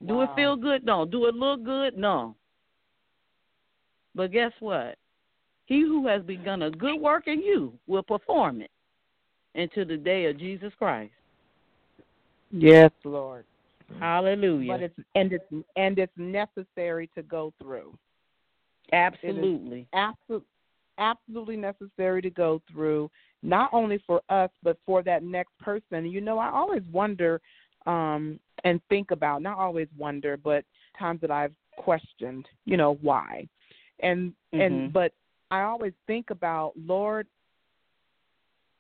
[0.07, 0.85] Do it feel good?
[0.85, 1.05] No.
[1.05, 1.97] Do it look good?
[1.97, 2.37] No.
[4.15, 4.97] But guess what?
[5.69, 8.71] He who has begun a good work in you will perform it
[9.55, 11.13] until the day of Jesus Christ.
[12.51, 13.45] Yes, Lord.
[14.01, 14.73] Hallelujah.
[14.73, 17.95] But it's and it's and it's necessary to go through.
[18.95, 19.87] Absolutely.
[19.93, 20.47] Absolutely,
[20.97, 23.11] absolutely necessary to go through.
[23.43, 26.07] Not only for us, but for that next person.
[26.07, 27.43] You know, I always wonder
[27.85, 29.43] um, and think about.
[29.43, 30.65] Not always wonder, but
[30.99, 32.47] times that I've questioned.
[32.65, 33.47] You know why,
[34.01, 34.93] and and Mhm.
[34.95, 35.13] but
[35.51, 37.27] I always think about Lord.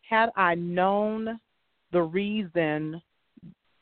[0.08, 1.38] Had I known
[1.92, 3.00] the reason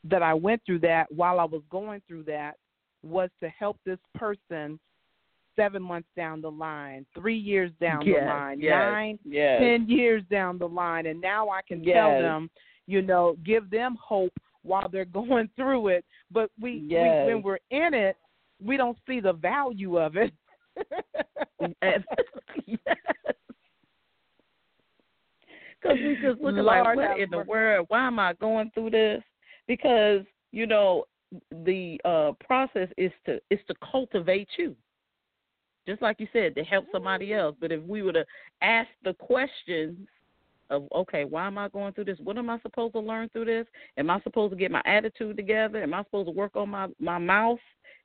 [0.03, 2.55] that I went through that while I was going through that
[3.03, 4.79] was to help this person
[5.55, 9.59] seven months down the line, three years down Yes, the line, yes, nine, yes.
[9.59, 12.49] ten years down the line, and now I can tell them,
[12.85, 16.05] you know, give them hope while they're going through it.
[16.31, 18.15] But we, we when we're in it,
[18.63, 20.31] we don't see the value of it.
[21.81, 22.01] yes.
[25.81, 27.85] Because we just look at like, what in the world?
[27.89, 29.21] Why am I going through this?
[29.67, 31.05] Because you know
[31.51, 34.75] the uh process is to is to cultivate you,
[35.87, 37.55] just like you said, to help somebody else.
[37.59, 38.25] But if we were to
[38.61, 39.97] ask the questions
[40.69, 42.19] of, okay, why am I going through this?
[42.23, 43.67] What am I supposed to learn through this?
[43.97, 45.81] Am I supposed to get my attitude together?
[45.81, 47.59] Am I supposed to work on my my mouth?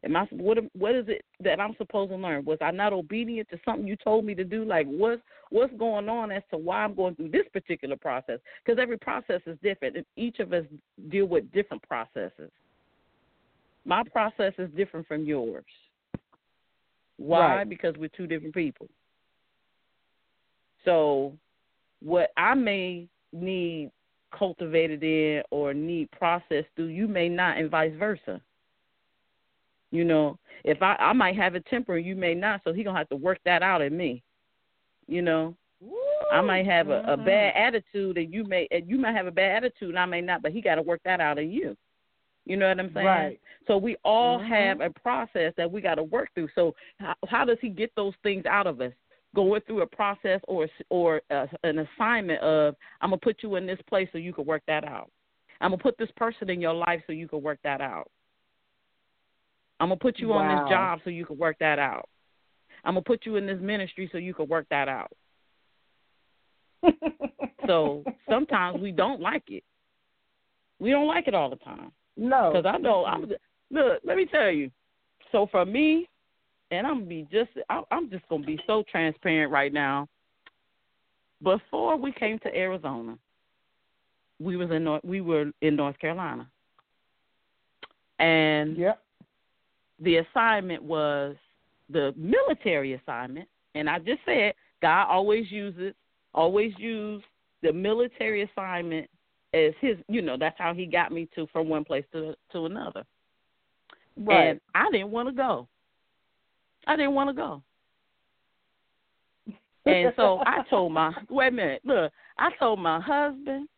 [0.04, 2.44] Am I what what is it that I'm supposed to learn?
[2.44, 4.64] Was I not obedient to something you told me to do?
[4.64, 8.40] Like what's what's going on as to why I'm going through this particular process?
[8.64, 10.64] Because every process is different, and each of us
[11.08, 12.50] deal with different processes.
[13.84, 15.64] My process is different from yours.
[17.16, 17.56] Why?
[17.56, 17.68] Right.
[17.68, 18.88] Because we're two different people.
[20.84, 21.32] So,
[22.00, 23.92] what I may need
[24.36, 28.40] cultivated in or need processed through, you may not, and vice versa.
[29.92, 32.83] You know, if I I might have a temper, and you may not, so he
[32.83, 34.22] gonna have to work that out in me.
[35.07, 35.55] You know,
[36.33, 39.31] I might have a, a bad attitude, and you may and you might have a
[39.31, 41.76] bad attitude, and I may not, but he got to work that out in you.
[42.46, 43.07] You know what I'm saying?
[43.07, 43.40] Right.
[43.66, 44.46] So we all Mhm.
[44.46, 46.48] have a process that we got to work through.
[46.55, 48.92] So how, how does he get those things out of us?
[49.35, 53.66] Going through a process or or uh, an assignment of I'm gonna put you in
[53.66, 55.11] this place so you can work that out.
[55.61, 58.11] I'm gonna put this person in your life so you can work that out.
[59.82, 62.08] I'm gonna put you on this job so you can work that out.
[62.84, 65.10] I'm gonna put you in this ministry so you can work that out.
[67.66, 69.62] So sometimes we don't like it.
[70.80, 71.92] We don't like it all the time.
[72.16, 73.30] no, Because I know I'm
[73.70, 74.00] look.
[74.04, 74.68] Let me tell you.
[75.30, 76.08] So for me,
[76.72, 77.50] and I'm be just.
[77.70, 80.08] I- I'm just gonna be so transparent right now.
[81.42, 83.16] Before we came to Arizona,
[84.40, 86.48] we was in North, we were in North Carolina,
[88.18, 89.01] and Yep.
[90.00, 91.37] The assignment was
[91.90, 95.94] the military assignment, and I just said God always uses
[96.35, 97.22] always use
[97.62, 99.09] the military assignment
[99.55, 99.96] as his.
[100.09, 103.05] You know that's how he got me to from one place to to another.
[104.16, 104.48] Right.
[104.48, 105.68] And I didn't want to go.
[106.87, 107.62] I didn't want to go.
[109.87, 113.68] And so I told my wait a minute, look, I told my husband,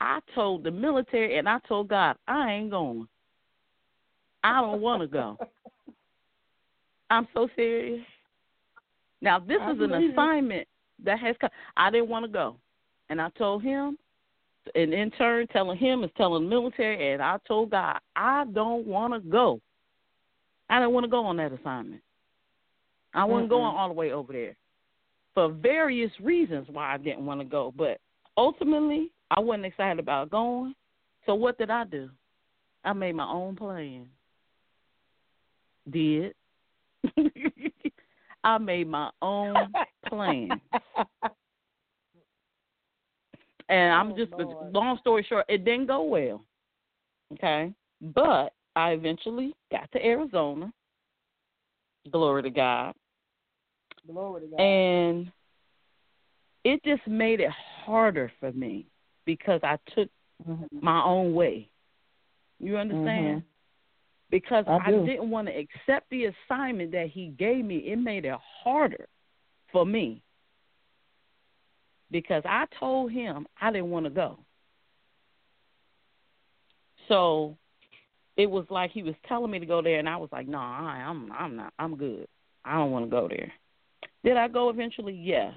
[0.00, 3.08] I told the military, and I told God, I ain't going.
[4.42, 5.38] I don't want to go.
[7.10, 8.04] I'm so serious.
[9.20, 10.12] Now this I is an believe it.
[10.12, 10.68] assignment
[11.04, 11.50] that has come.
[11.76, 12.56] I didn't want to go,
[13.08, 13.98] and I told him,
[14.74, 18.86] and in turn, telling him is telling the military, and I told God, I don't
[18.86, 19.60] want to go.
[20.68, 22.02] I didn't want to go on that assignment.
[23.12, 23.50] I wasn't Mm-mm.
[23.50, 24.56] going all the way over there
[25.34, 27.72] for various reasons why I didn't want to go.
[27.76, 27.98] But
[28.36, 30.74] ultimately, I wasn't excited about going.
[31.26, 32.08] So what did I do?
[32.84, 34.06] I made my own plan.
[35.90, 36.34] Did.
[38.44, 39.74] I made my own
[40.08, 40.60] plan.
[43.68, 44.74] And I'm Oh, just Lord.
[44.74, 46.44] long story short, it didn't go well.
[47.34, 47.72] Okay?
[48.00, 50.72] But I eventually got to Arizona.
[52.10, 52.94] Glory to God.
[54.06, 54.60] Glory to God.
[54.60, 55.32] And
[56.64, 58.86] it just made it harder for me
[59.24, 60.08] because I took
[60.46, 60.82] Mhm.
[60.82, 61.70] my own way.
[62.58, 63.42] You understand?
[64.30, 67.78] Because I I, didn't want to accept the assignment that he gave me.
[67.78, 69.06] It made it harder
[69.72, 70.22] for me.
[72.10, 74.38] Because I told him I didn't want to go.
[77.08, 77.56] So
[78.36, 80.58] it was like he was telling me to go there and I was like, No,
[80.58, 82.26] I I'm I'm not I'm good.
[82.64, 83.52] I don't want to go there.
[84.24, 85.14] Did I go eventually?
[85.14, 85.54] Yes.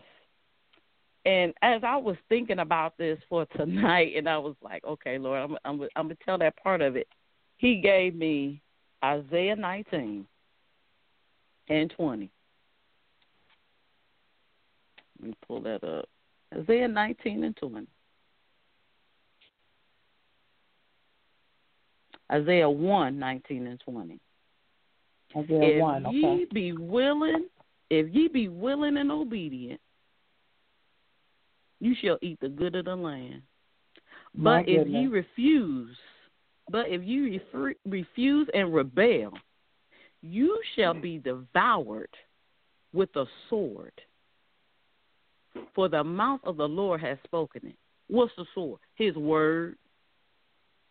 [1.26, 5.40] And as I was thinking about this for tonight, and I was like, okay, Lord,
[5.42, 7.08] I'm I'm I'm gonna tell that part of it.
[7.58, 8.62] He gave me
[9.04, 10.26] Isaiah 19
[11.70, 12.30] and 20.
[15.20, 16.10] Let me pull that up.
[16.56, 17.88] Isaiah 19 and 20.
[22.32, 24.20] Isaiah 1, 19 and 20
[25.36, 27.46] Isaiah if 1, ye be willing,
[27.90, 29.80] if ye be willing and obedient,
[31.80, 33.42] you shall eat the good of the land.
[34.36, 35.96] My But if ye refuse,
[36.70, 39.34] but if you refer, refuse and rebel,
[40.22, 42.10] you shall be devoured
[42.94, 43.92] with a sword.
[45.76, 47.76] For the mouth of the Lord has spoken it.
[48.08, 48.80] What's the sword?
[48.96, 49.78] His word.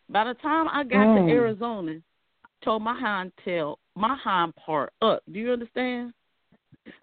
[0.09, 1.25] By the time I got Mm.
[1.25, 2.01] to Arizona,
[2.61, 5.23] told my hind tail, my hind part up.
[5.31, 6.13] Do you understand?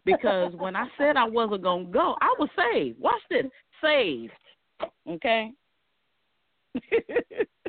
[0.05, 2.99] Because when I said I wasn't gonna go, I was saved.
[3.01, 3.47] Watch this,
[3.81, 4.33] saved.
[5.07, 5.53] Okay.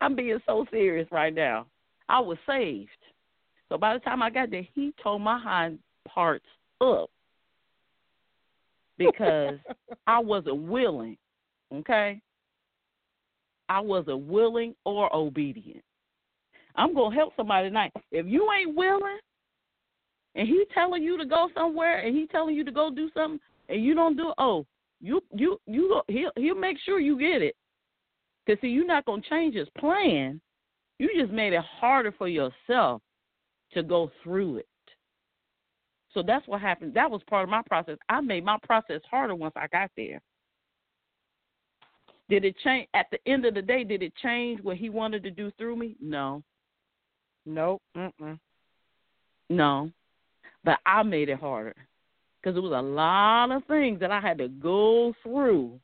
[0.00, 1.66] I'm being so serious right now.
[2.08, 2.90] I was saved.
[3.68, 6.46] So by the time I got there, he told my hind parts
[6.80, 7.10] up
[8.96, 9.58] because
[10.06, 11.16] I wasn't willing.
[11.72, 12.20] Okay.
[13.68, 15.84] I wasn't willing or obedient.
[16.74, 17.92] I'm gonna help somebody tonight.
[18.12, 19.18] If you ain't willing,
[20.34, 23.40] and he telling you to go somewhere, and he telling you to go do something,
[23.68, 24.64] and you don't do it, oh,
[25.00, 27.56] you you you he'll he'll make sure you get it.
[28.48, 30.40] Cause see, you're not gonna change his plan.
[30.98, 33.02] You just made it harder for yourself
[33.72, 34.66] to go through it.
[36.14, 36.94] So that's what happened.
[36.94, 37.98] That was part of my process.
[38.08, 40.22] I made my process harder once I got there.
[42.30, 43.84] Did it change at the end of the day?
[43.84, 45.96] Did it change what he wanted to do through me?
[46.00, 46.42] No.
[47.44, 47.82] Nope.
[47.94, 48.38] Mm-mm.
[49.50, 49.90] No,
[50.64, 51.74] but I made it harder
[52.40, 55.80] because it was a lot of things that I had to go through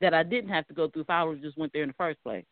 [0.00, 2.22] that I didn't have to go through if I just went there in the first
[2.22, 2.44] place.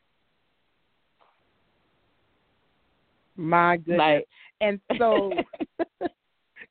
[3.36, 3.98] My goodness.
[3.98, 4.28] Like,
[4.60, 5.32] and so,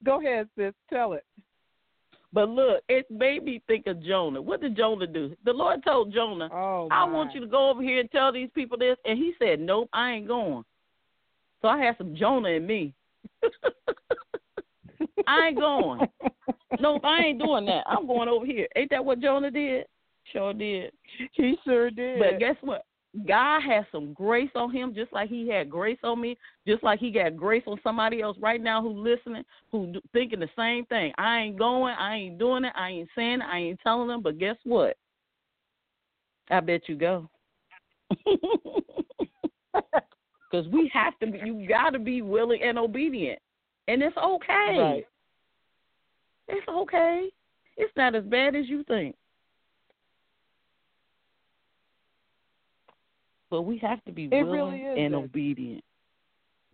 [0.04, 0.74] go ahead, sis.
[0.90, 1.24] Tell it.
[2.34, 4.42] but look, it made me think of Jonah.
[4.42, 5.36] What did Jonah do?
[5.46, 8.50] The Lord told Jonah, Oh, "I want you to go over here and tell these
[8.54, 10.66] people this," and he said, "Nope, I ain't going."
[11.62, 12.94] So I had some Jonah in me.
[15.28, 16.02] I ain't going.
[16.80, 17.86] Nope, I ain't doing that.
[17.88, 18.68] I'm going over here.
[18.76, 19.86] Ain't that what Jonah did?
[20.32, 20.92] Sure did.
[21.34, 22.20] he sure did.
[22.20, 22.86] But guess what?
[23.26, 26.38] God has some grace on him, just like He had grace on me,
[26.68, 30.40] just like He got grace on somebody else right now who listening, who do- thinking
[30.40, 31.14] the same thing.
[31.18, 34.22] I ain't going, I ain't doing it, I ain't saying it, I ain't telling them.
[34.22, 34.98] But guess what?
[36.50, 37.30] I bet you go.
[40.50, 43.40] Because we have to be, you got to be willing and obedient,
[43.88, 44.76] and it's okay.
[44.78, 45.08] Right.
[46.48, 47.28] It's okay.
[47.76, 49.16] It's not as bad as you think.
[53.50, 55.84] But we have to be It willing really and obedient.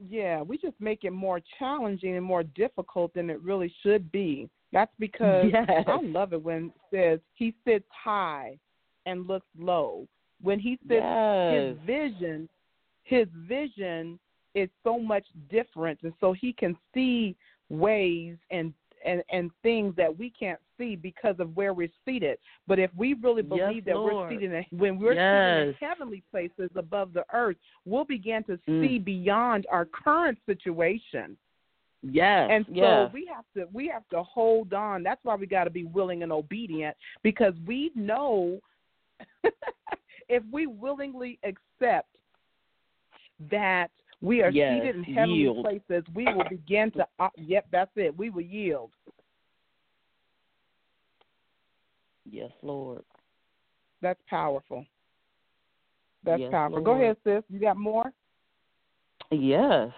[0.09, 4.49] Yeah, we just make it more challenging and more difficult than it really should be.
[4.71, 5.85] That's because Yes.
[5.87, 8.57] I love it when it says he sits high
[9.05, 10.07] and looks low.
[10.41, 11.75] When he sits Yes.
[11.75, 12.49] his vision
[13.03, 14.17] his vision
[14.55, 17.35] is so much different and so he can see
[17.69, 18.73] ways and
[19.05, 22.37] and and things that we can't see because of where we're seated
[22.67, 24.15] but if we really Yes, believe that Lord.
[24.15, 28.57] we're seated in, when we're seated in heavenly places above the earth we'll begin to
[28.67, 28.81] Mm.
[28.87, 31.37] see beyond our current situation
[32.01, 32.49] Yes.
[32.51, 33.11] and so yes.
[33.13, 35.03] we have to we have to hold on.
[35.03, 38.59] That's why we got to be willing and obedient because we know
[40.27, 42.09] if we willingly accept
[43.49, 43.89] that
[44.23, 45.65] we are Yes, seated in heavenly yield.
[45.65, 47.05] places, we will begin to.
[47.19, 48.17] Uh, yep, that's it.
[48.17, 48.91] We will yield.
[52.29, 53.03] yes, Lord.
[54.01, 54.85] That's powerful.
[56.23, 56.81] That's Yes, powerful.
[56.81, 57.43] Go ahead, sis.
[57.49, 58.11] You got more?
[59.29, 59.89] Yes.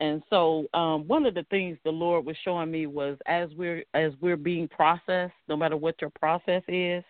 [0.00, 3.82] And so um, one of the things the Lord was showing me was as we're
[3.94, 7.02] as we're being processed, no matter what your process is,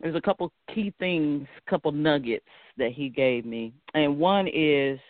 [0.00, 2.46] there's a couple key things, couple nuggets
[2.76, 5.00] that He gave me, and one is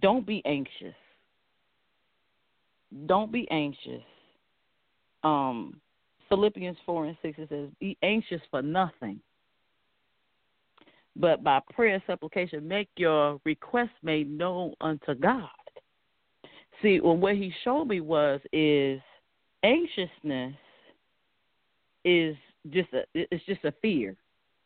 [0.00, 0.94] don't be anxious.
[3.06, 4.02] Don't be anxious.
[5.22, 5.80] Um,
[6.28, 9.20] Philippians four and six it says, "Be anxious for nothing."
[11.16, 15.48] But by prayer and supplication, make your requests made known unto God.
[16.82, 19.00] See, well, what he showed me was is
[19.62, 20.54] anxiousness
[22.04, 22.36] is
[22.70, 24.16] just a it's just a fear.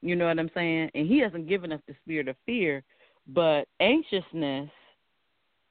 [0.01, 0.91] You know what I'm saying?
[0.95, 2.83] And he hasn't given us the spirit of fear,
[3.29, 4.71] but anxiousness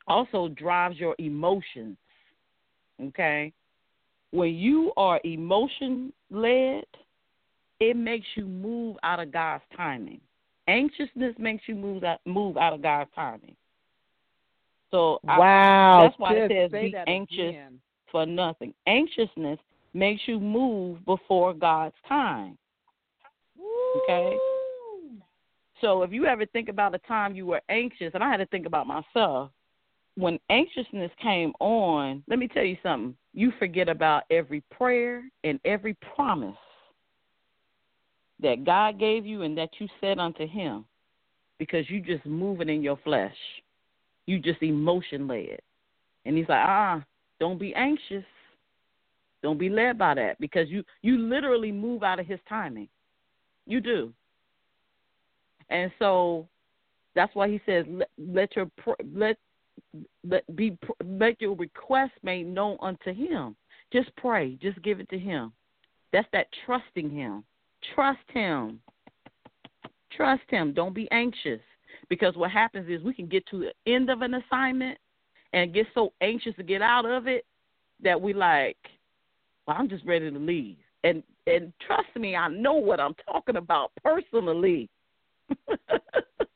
[0.07, 1.97] also drives your emotions.
[3.01, 3.53] Okay?
[4.31, 6.83] When you are emotion led,
[7.79, 10.19] it makes you move out of God's timing.
[10.67, 13.55] Anxiousness makes you move out move out of God's timing.
[14.91, 15.99] So I, Wow.
[16.01, 17.79] that's why it says say be anxious again.
[18.11, 18.73] for nothing.
[18.85, 19.59] Anxiousness
[19.93, 22.57] makes you move before God's time.
[23.97, 24.37] Okay?
[25.81, 28.45] So if you ever think about a time you were anxious, and I had to
[28.47, 29.51] think about myself,
[30.17, 33.15] when anxiousness came on, let me tell you something.
[33.33, 36.57] You forget about every prayer and every promise
[38.41, 40.85] that God gave you and that you said unto him
[41.59, 43.35] because you just moving in your flesh.
[44.25, 45.59] You just emotion led.
[46.25, 47.03] And he's like, ah,
[47.39, 48.25] don't be anxious.
[49.43, 52.89] Don't be led by that because you you literally move out of his timing.
[53.67, 54.11] You do.
[55.69, 56.47] And so
[57.13, 58.69] that's why he says let, let your
[59.13, 59.37] let
[60.55, 63.55] be let your request made known unto him.
[63.93, 65.53] Just pray, just give it to him.
[66.11, 67.43] That's that trusting him.
[67.95, 68.79] Trust him.
[70.11, 70.73] Trust him.
[70.73, 71.61] Don't be anxious
[72.09, 74.97] because what happens is we can get to the end of an assignment
[75.53, 77.45] and get so anxious to get out of it
[78.03, 78.77] that we like,
[79.65, 80.77] well, I'm just ready to leave.
[81.03, 84.89] And and trust me, I know what I'm talking about personally.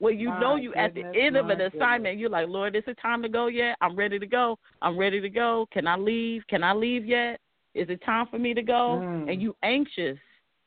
[0.02, 2.76] when you My know you at the end of an my assignment, you're like, Lord,
[2.76, 3.78] is it time to go yet?
[3.82, 4.58] I'm ready to go.
[4.82, 5.68] I'm ready to go.
[5.72, 6.42] Can I leave?
[6.48, 7.40] Can I leave yet?
[7.76, 9.00] Is it time for me to go?
[9.04, 9.32] Mm.
[9.32, 10.18] And you anxious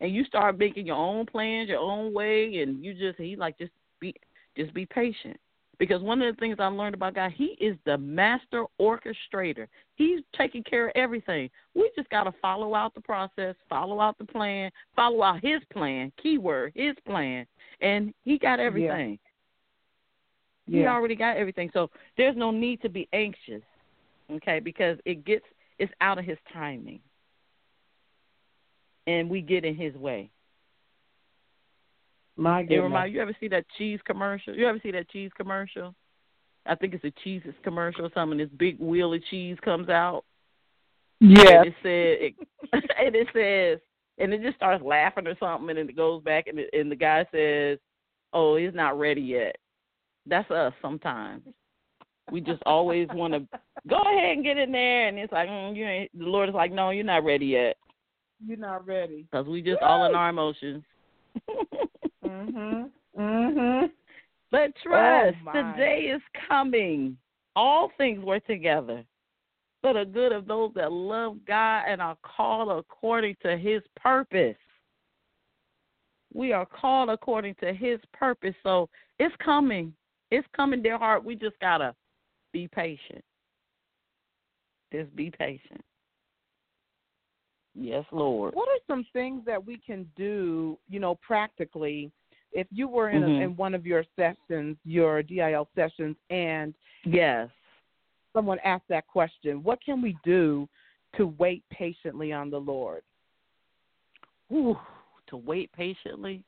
[0.01, 3.59] and you start making your own plans, your own way, and you just he like
[3.59, 4.15] just be
[4.57, 5.37] just be patient.
[5.81, 9.67] Because one of the things I learned about God, He is the master orchestrator.
[9.97, 11.51] He's taking care of everything.
[11.75, 15.61] We just got to follow out the process, follow out the plan, follow out His
[15.73, 16.13] plan.
[16.23, 17.47] Keyword, His plan,
[17.81, 19.19] and He got everything.
[20.67, 20.95] He Yeah.
[20.95, 21.71] already got everything.
[21.73, 23.63] So there's no need to be anxious,
[24.31, 24.61] okay?
[24.61, 25.47] Because it gets
[25.79, 27.01] it's out of His timing,
[29.07, 30.31] and we get in His way.
[32.37, 32.85] My It goodness.
[32.85, 34.55] remind you ever see that cheese commercial?
[34.55, 35.95] You ever see that cheese commercial?
[36.67, 38.39] I think it's a cheeses commercial or something.
[38.39, 40.25] This big wheel of cheese comes out.
[41.21, 41.63] Yeah.
[41.63, 42.35] And it said, it,
[42.73, 43.81] and it says,
[44.19, 46.97] and it just starts laughing or something, and it goes back, and, it, and the
[46.97, 47.79] guy says,
[48.33, 49.57] "Oh, he's not ready yet."
[50.27, 51.43] That's us sometimes.
[52.31, 53.41] We just always want to
[53.89, 56.19] go ahead and get in there, and it's like, mm, you ain't.
[56.19, 57.77] The Lord is like, "No, you're not ready yet,"
[58.45, 59.27] You're not ready.
[59.31, 60.83] because we just all in our emotions.
[62.25, 62.91] Mhm.
[63.19, 63.91] Mhm.
[64.51, 65.53] But trust, my.
[65.53, 67.19] the day is coming.
[67.57, 69.05] All things work together
[69.83, 74.57] for the good of those that love God and are called according to his purpose.
[76.33, 78.55] We are called according to his purpose.
[78.63, 79.95] So it's coming.
[80.35, 81.25] It's coming, dear heart.
[81.25, 81.95] We just got to
[82.53, 83.25] be patient.
[84.93, 85.81] Just be patient.
[87.77, 88.53] Yes, Lord.
[88.55, 92.11] What are some things that we can do, you know, practically?
[92.51, 93.39] If you were in, Mhm.
[93.39, 96.75] a, in one of your sessions, your DIL sessions, and
[97.05, 97.49] Yes.
[98.33, 100.69] someone asked that question, what can we do
[101.13, 103.05] to wait patiently on the Lord?
[104.49, 104.77] Whew,
[105.29, 106.43] to wait patiently,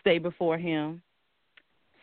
[0.00, 1.02] stay before Him.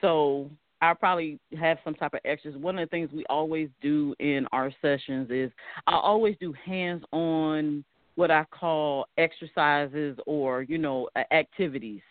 [0.02, 0.50] So
[0.82, 2.56] I'll probably have some type of extras.
[2.56, 5.52] One of the things we always do in our sessions is
[5.88, 7.84] I always do hands on
[8.16, 12.02] what I call exercises or you know activities.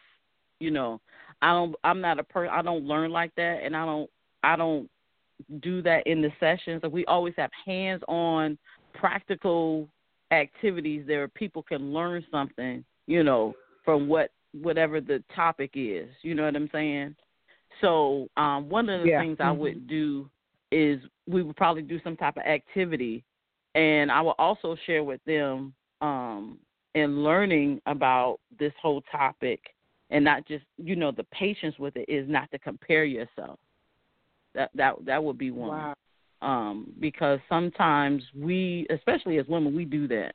[0.61, 1.01] You know,
[1.43, 1.75] I don't.
[1.85, 2.49] I'm not a per.
[2.49, 4.11] I don't learn like that, and I don't.
[4.43, 4.89] I don't
[5.61, 6.83] do that in the sessions.
[6.91, 8.59] We always have hands on
[8.95, 9.89] practical
[10.33, 13.55] activities there people can learn something, you know,
[13.85, 16.09] from what whatever the topic is.
[16.23, 17.17] You know what I'm saying?
[17.81, 19.21] So um, one of the Yeah.
[19.21, 19.59] things I Mhm.
[19.59, 20.31] would do
[20.71, 23.25] is we would probably do some type of activity,
[23.75, 26.59] and I will also share with them um,
[26.95, 29.75] in learning about this whole topic
[30.11, 33.59] and not just you know the patience with it is not to compare yourself.
[34.55, 35.71] That that that would be one.
[35.71, 35.95] Wow.
[36.43, 40.35] Um, because sometimes we, especially as women, we do that.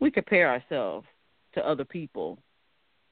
[0.00, 1.06] We compare ourselves
[1.52, 2.38] to other people,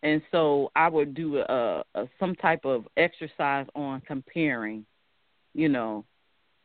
[0.04, 4.84] and so I would do a, a some type of exercise on comparing,
[5.54, 6.04] you know,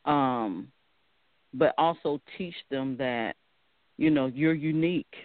[0.04, 0.68] um,
[1.54, 3.36] but also teach them that,
[3.98, 5.16] you know, you're unique.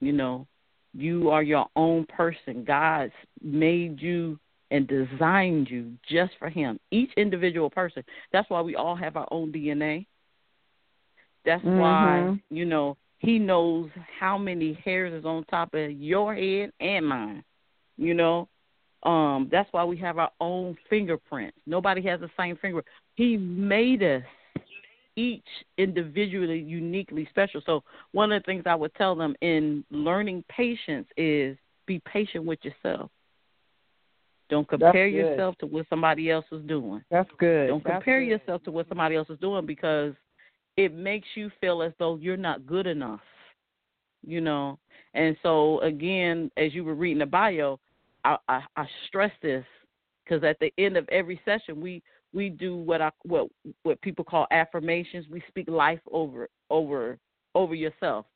[0.00, 0.46] You know,
[0.94, 2.64] you are your own person.
[2.64, 3.12] God's
[3.42, 4.38] made you
[4.70, 6.78] and designed you just for Him.
[6.92, 8.04] Each individual person.
[8.32, 10.06] That's why we all have our own DNA.
[11.44, 11.76] That's Mhm.
[11.76, 17.06] why, you know, He knows how many hairs is on top of your head and
[17.06, 17.44] mine.
[17.96, 18.48] You know,
[19.04, 21.56] um, that's why we have our own fingerprints.
[21.64, 22.82] Nobody has the same finger.
[23.14, 24.22] He made us
[25.14, 25.46] each
[25.78, 27.62] individually uniquely special.
[27.64, 31.56] So one of the things I would tell them in learning patience is
[31.86, 33.08] be patient with yourself.
[34.50, 37.02] Don't compare yourself to what somebody else is doing.
[37.10, 37.68] That's good.
[37.68, 38.30] Don't That's compare good.
[38.30, 40.12] yourself to what somebody else is doing because
[40.76, 43.20] it makes you feel as though you're not good enough.
[44.24, 44.78] You know,
[45.14, 47.80] and so again, as you were reading the bio,
[48.24, 49.64] I, I, I stress this
[50.24, 52.02] because at the end of every session, we
[52.32, 53.48] we do what I what
[53.82, 55.26] what people call affirmations.
[55.28, 57.18] We speak life over over
[57.54, 58.26] over yourself.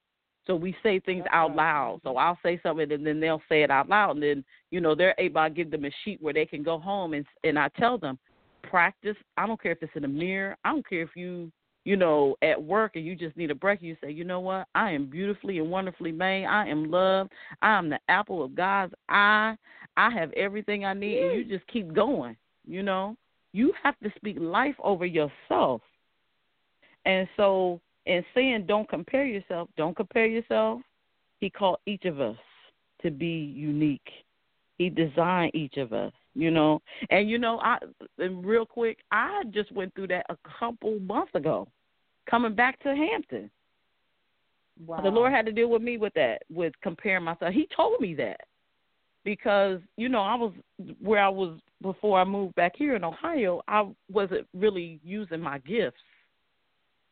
[0.47, 2.01] So we say things out loud.
[2.05, 4.95] So I'll say something and then they'll say it out loud, and then you know
[4.95, 5.39] they're able.
[5.39, 8.19] I give them a sheet where they can go home and and I tell them
[8.63, 9.17] practice.
[9.37, 10.57] I don't care if it's in a mirror.
[10.65, 11.51] I don't care if you
[11.87, 13.81] you know at work and you just need a break.
[13.81, 14.67] You say, you know what?
[14.75, 16.45] I am beautifully and wonderfully made.
[16.45, 17.31] I am loved.
[17.63, 19.57] I am the apple of God's eye.
[19.97, 22.37] I have everything I need, and you just keep going.
[22.67, 23.17] You know,
[23.53, 25.81] you have to speak life over yourself.
[27.05, 30.81] And so, in saying don't compare yourself, don't compare yourself,
[31.39, 32.37] he called each of us
[33.03, 34.09] to be unique.
[34.79, 36.81] He designed each of us, you know.
[37.11, 37.79] And you know, I
[38.19, 41.67] and real quick, I just went through that a couple months ago,
[42.31, 43.51] coming back to Hampton.
[44.87, 45.01] Wow.
[45.03, 47.55] The Lord had to deal with me with that, with comparing myself.
[47.55, 48.41] He told me that
[49.25, 50.53] because you know I was
[51.01, 53.63] where I was before I moved back here in Ohio.
[53.67, 56.01] I wasn't really using my gifts,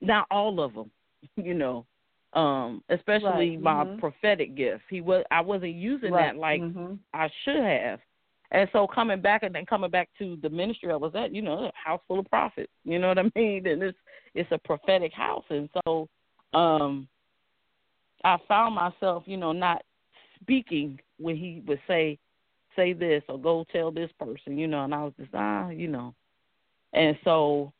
[0.01, 0.91] not all of them,
[1.37, 1.87] you know,
[2.35, 3.99] um, especially Right, my mhm.
[3.99, 4.83] prophetic gift.
[4.91, 6.35] He was I wasn't using Right.
[6.35, 6.99] that like Mhm.
[7.15, 8.01] I should have.
[8.55, 11.43] And so coming back and then coming back to the ministry I was at, you
[11.43, 12.71] know, a house full of prophets.
[12.85, 13.67] You know what I mean?
[13.67, 13.99] And it's
[14.37, 16.09] it's a prophetic house and so
[16.55, 17.09] um
[18.23, 19.83] I found myself, you know, not
[20.41, 22.17] speaking when he would say
[22.77, 25.89] say this or go tell this person, you know, and I was just ah, you
[25.89, 26.15] know.
[26.93, 27.73] And so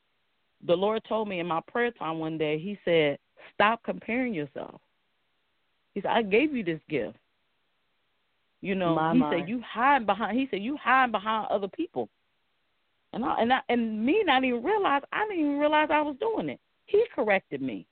[0.67, 3.19] the Lord told me in my prayer time one day, he said,
[3.55, 4.81] Stop comparing yourself.
[5.95, 7.17] He said, I gave you this gift.
[8.65, 9.31] You know, My, he my.
[9.31, 12.09] said you hide behind he said you hide behind other people.
[13.13, 16.17] And I and I and me not even realize I didn't even realize I was
[16.19, 16.59] doing it.
[16.87, 17.87] He corrected me.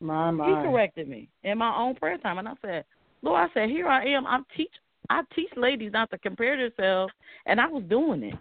[0.00, 2.84] My He corrected me in my own prayer time, and I said,
[3.22, 4.26] "Lord, I said, here I am.
[4.26, 4.72] I'm teach.
[5.08, 7.14] I teach ladies not to compare themselves,
[7.46, 8.34] and I was doing it.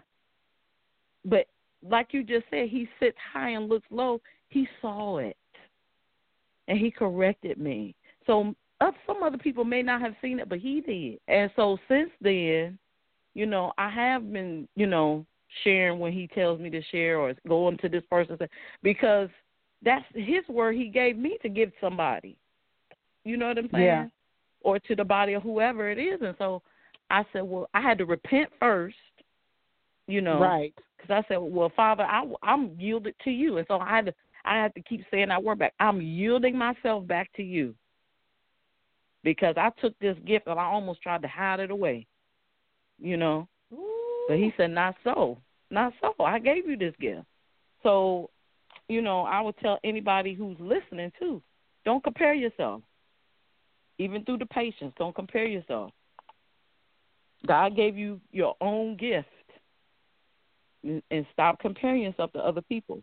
[1.23, 1.47] But
[1.87, 4.19] like you just said, he sits high and looks low.
[4.49, 5.37] He saw it,
[6.67, 7.95] and he corrected me.
[8.27, 11.19] So uh, some other people may not have seen it, but he did.
[11.27, 12.77] And so since then,
[13.35, 15.25] you know, I have been, you know,
[15.63, 18.37] sharing when he tells me to share or going to this person
[18.81, 19.29] because
[19.83, 22.35] that's his word he gave me to give somebody.
[23.23, 23.85] You know what I'm saying?
[23.85, 24.07] Yeah.
[24.61, 26.19] Or to the body of whoever it is.
[26.21, 26.61] And so
[27.09, 28.95] I said, well, I had to repent first,
[30.07, 30.73] you know, Right.
[30.97, 34.13] because I said, well, Father, I, I'm yielded to you, and so I had to,
[34.45, 35.73] I had to keep saying that word back.
[35.79, 37.75] I'm yielding myself back to you
[39.23, 42.07] because I took this gift and I almost tried to hide it away,
[42.99, 43.47] you know.
[44.27, 45.37] But he said, not so,
[45.69, 46.13] not so.
[46.23, 47.25] I gave you this gift,
[47.83, 48.29] so
[48.87, 51.41] you know, I would tell anybody who's listening too,
[51.85, 52.81] don't compare yourself.
[53.97, 55.91] Even through the patience, don't compare yourself.
[57.47, 59.27] God gave you your own gift
[60.83, 63.01] and and stop comparing yourself to other people.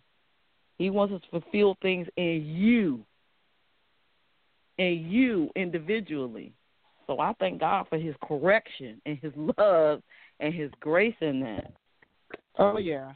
[0.76, 3.04] He wants us to fulfill things in you,
[4.78, 6.52] in you individually.
[7.06, 10.02] So I thank God for His correction and His love
[10.40, 11.72] and His grace in that.
[12.58, 13.12] Oh yeah.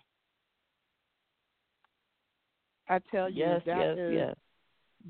[2.89, 4.37] I tell you Yes, that yes, is yes.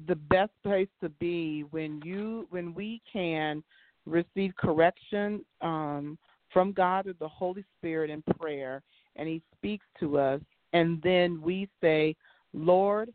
[0.08, 3.62] the best place to be when you when we can
[4.06, 6.18] receive correction um,
[6.52, 8.82] from God or the Holy Spirit in prayer,
[9.16, 10.40] and He speaks to us,
[10.72, 12.16] and then we say,
[12.52, 13.12] "Lord,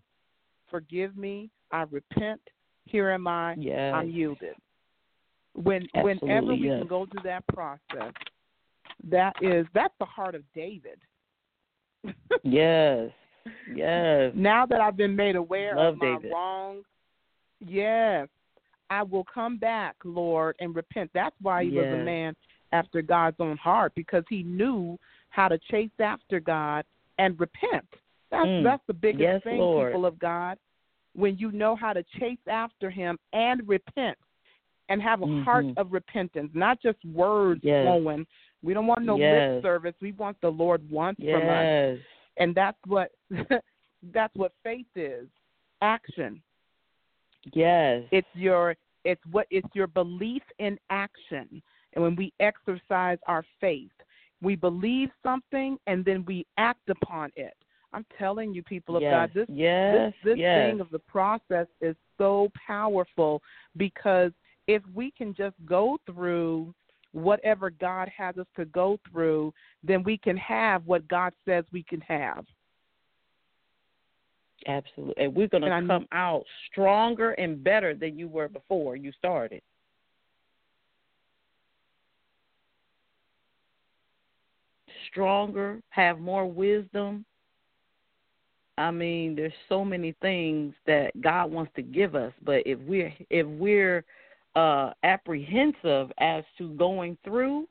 [0.70, 1.50] forgive me.
[1.72, 2.42] I repent.
[2.90, 3.56] Here am I.
[3.58, 3.94] Yes.
[3.96, 4.56] I'm yielded."
[5.54, 6.80] When Absolutely, whenever we yes.
[6.80, 8.14] can go through that process,
[9.10, 11.00] that is that's the heart of David.
[12.44, 13.10] Yes.
[13.74, 14.34] Yes.
[14.36, 16.32] Now that I've been made aware Love of my David.
[16.34, 16.86] wrongs,
[17.66, 18.28] yes,
[18.90, 21.10] I will come back, Lord, and repent.
[21.14, 22.36] That's why he was a man
[22.74, 24.98] after God's own heart because he knew
[25.30, 26.86] how to chase after God
[27.20, 27.88] and repent.
[28.30, 28.64] That's Mm.
[28.64, 29.92] that's the biggest Yes, thing, Lord.
[29.92, 30.58] people of God.
[31.18, 34.18] When you know how to chase after Him and repent,
[34.90, 35.78] and have a heart Mhm.
[35.78, 37.84] of repentance, not just words Yes.
[37.84, 38.26] flowing.
[38.62, 39.52] We don't want no Yes.
[39.52, 39.96] lip service.
[40.00, 41.98] We want the Lord wants from us
[42.38, 43.12] and that's what
[44.14, 45.28] that's what faith is
[45.82, 46.42] action
[47.54, 48.04] Yes.
[48.12, 51.62] it's your it's what it's your belief in action
[51.94, 53.92] and when we exercise our faith
[54.42, 57.56] we believe something and then we act upon it
[57.98, 59.12] i'm telling you people of yes.
[59.12, 60.14] god this yes.
[60.24, 60.70] this, this yes.
[60.70, 63.42] thing of the process is so powerful
[63.76, 64.32] because
[64.68, 66.74] if we can just go through
[67.14, 71.84] whatever God has us to go through, then we can have what God says we
[71.84, 72.46] can have.
[74.68, 75.24] Absolutely.
[75.24, 79.62] And we're going to come out stronger and better than you were before you started.
[85.12, 87.24] Stronger, have more wisdom.
[88.78, 93.14] I mean, there's so many things that God wants to give us, but if we're
[93.30, 94.04] if we're
[94.56, 97.68] uh apprehensive as to going through,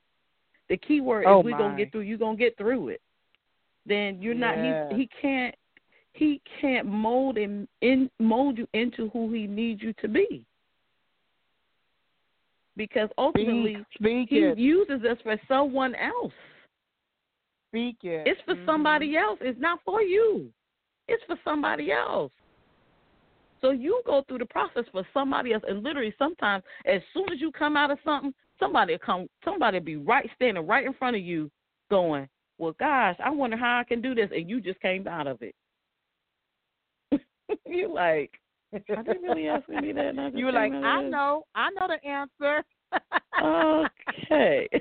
[0.69, 3.01] the key word Oh, is we're gonna get through, you're gonna get through it.
[3.87, 4.87] Then you're not Yes.
[4.91, 5.55] he he can't
[6.13, 10.45] he can't mold and in mold you into who he needs you to be.
[12.77, 14.59] Because ultimately Speak, speak he it.
[14.59, 16.33] uses us for someone else.
[17.71, 18.27] Speak it.
[18.27, 18.67] It's for Mhm.
[18.67, 19.39] somebody else.
[19.41, 20.53] It's not for you.
[21.09, 22.33] It's for somebody else.
[23.61, 27.41] So you go through the process for somebody else, and literally sometimes, as soon as
[27.41, 30.93] you come out of something, somebody will come, somebody will be right standing right in
[30.95, 31.51] front of you,
[31.91, 32.29] going,
[32.59, 35.43] "Well, gosh, I wonder how I can do this," and you just came out of
[35.43, 35.55] it.
[37.67, 38.39] you like,
[38.73, 40.17] "Are didn't really asking me that.
[40.17, 42.65] and You were like, I this." know, I know the answer.
[43.43, 44.69] Okay.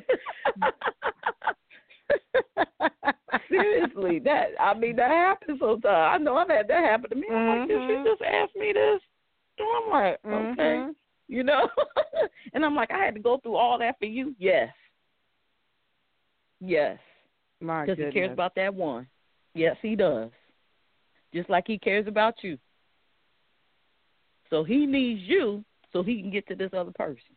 [3.49, 5.85] Seriously, that I mean that happens sometimes.
[5.85, 7.27] I know I've had that happen to me.
[7.31, 8.05] I'm like, did she Mhm.
[8.05, 9.01] just ask me this?
[9.57, 10.95] And I'm like, okay, Mhm.
[11.27, 11.69] you know.
[12.53, 14.35] and I'm like, I had to go through all that for you.
[14.37, 14.73] Yes,
[16.59, 16.99] yes,
[17.61, 19.07] My because he cares about that one.
[19.53, 20.31] Yes, he does.
[21.33, 22.57] Just like he cares about you.
[24.49, 27.35] So he needs you so he can get to this other person.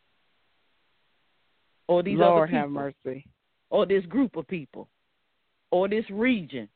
[1.87, 3.27] Or these other Lord people have mercy.
[3.71, 4.89] or this group of people
[5.71, 6.69] or this region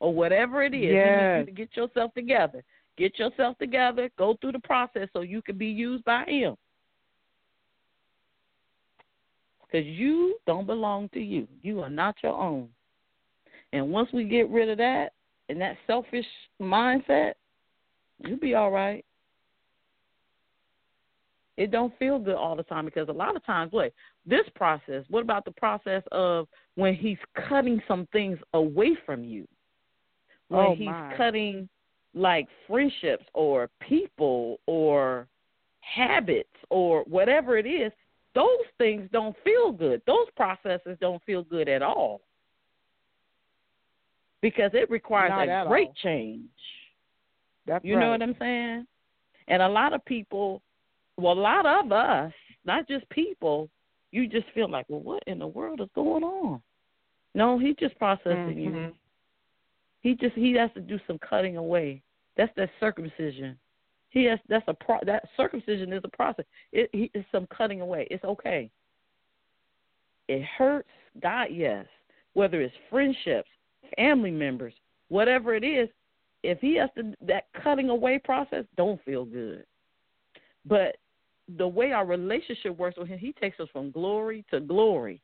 [0.00, 0.92] or whatever it is.
[0.94, 1.40] Yes.
[1.40, 2.62] you to get yourself together.
[2.98, 6.56] Get yourself together, go through the process so you can be used by him.
[9.62, 11.48] Because you don't belong to you.
[11.62, 12.68] You are not your own.
[13.72, 15.12] And once we get rid of that
[15.48, 16.26] and that selfish
[16.60, 17.32] mindset,
[18.18, 19.04] you'll be all right.
[21.56, 23.92] It don't feel good all the time because a lot of times, what
[24.26, 25.04] this process?
[25.08, 27.18] What about the process of when he's
[27.48, 29.46] cutting some things away from you?
[30.48, 31.16] When Oh, he's my.
[31.16, 31.68] cutting
[32.14, 35.26] like friendships or people or
[35.80, 37.92] habits or whatever it is,
[38.34, 40.02] those things don't feel good.
[40.06, 42.20] Those processes don't feel good at all.
[44.40, 45.94] Because it requires Not a great all.
[46.02, 46.48] change.
[47.66, 48.00] That's You right.
[48.00, 48.86] know what I'm saying?
[49.48, 50.62] And a lot of people,
[51.16, 52.32] well, a lot of us,
[52.64, 53.68] not just people,
[54.12, 56.62] you just feel like, well, what in the world is going on?
[57.34, 58.70] No, he's just processing you.
[58.70, 58.94] Mhm.
[60.02, 62.02] He just he has to do some cutting away.
[62.36, 63.58] That's that circumcision.
[64.10, 66.44] He has that's a pro, that circumcision is a process.
[66.72, 68.06] It he, it's some cutting away.
[68.10, 68.70] It's okay.
[70.28, 70.88] It hurts,
[71.20, 71.86] God, yes.
[72.34, 73.48] Whether it's friendships,
[73.96, 74.74] family members,
[75.08, 75.88] whatever it is,
[76.42, 79.64] if he has to that cutting away process, don't feel good.
[80.64, 80.96] But
[81.56, 85.20] the way our relationship works with him, he takes us from glory to glory.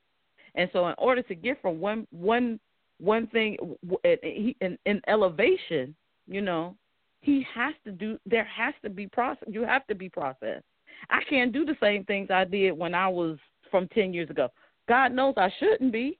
[0.54, 2.58] And so, in order to get from one one
[2.98, 3.56] one thing
[4.04, 5.94] in, in, elevation,
[6.26, 6.76] you know,
[7.20, 8.18] he has to do.
[8.26, 9.48] There has to be process.
[9.50, 10.64] You have to be processed.
[11.10, 13.38] I can't do the same things I did when I was
[13.70, 14.48] from ten years ago.
[14.88, 16.18] God knows I shouldn't be.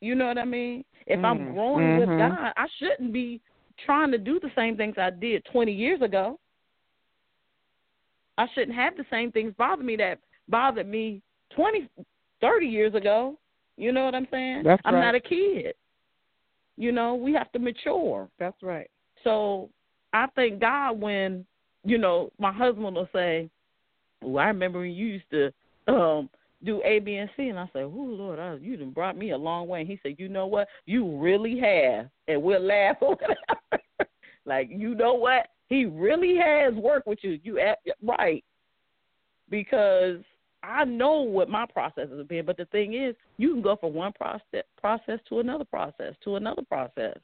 [0.00, 0.84] You know what I mean?
[1.06, 2.18] If I'm Mm, growing with mhm.
[2.18, 3.40] God, I shouldn't be
[3.84, 6.38] trying to do the same things I did 20 years ago.
[8.38, 10.18] I shouldn't have the same things bother me that
[10.48, 11.22] bothered me
[11.54, 11.88] 20,
[12.40, 13.38] 30 years ago.
[13.76, 14.62] You know what I'm saying?
[14.64, 15.00] That's I'm right.
[15.00, 15.74] not a kid.
[16.76, 18.28] You know, we have to mature.
[18.38, 18.90] That's right.
[19.24, 19.70] So
[20.12, 21.44] I thank God when,
[21.84, 23.50] you know, my husband will say,
[24.22, 25.52] Well, I remember when you used to
[25.88, 26.30] um
[26.64, 29.30] do A, B, and C, and I said, "Oh Lord, I, you done brought me
[29.30, 30.68] a long way." And he said, "You know what?
[30.84, 33.24] You really have," and we'll laugh over
[33.70, 33.80] that.
[34.44, 35.48] like, you know what?
[35.70, 37.40] He really has worked with you.
[37.42, 38.44] You at, right
[39.50, 40.18] because
[40.62, 42.46] I know what my processes have been.
[42.46, 46.36] But the thing is, you can go from one process process to another process to
[46.36, 47.18] another process.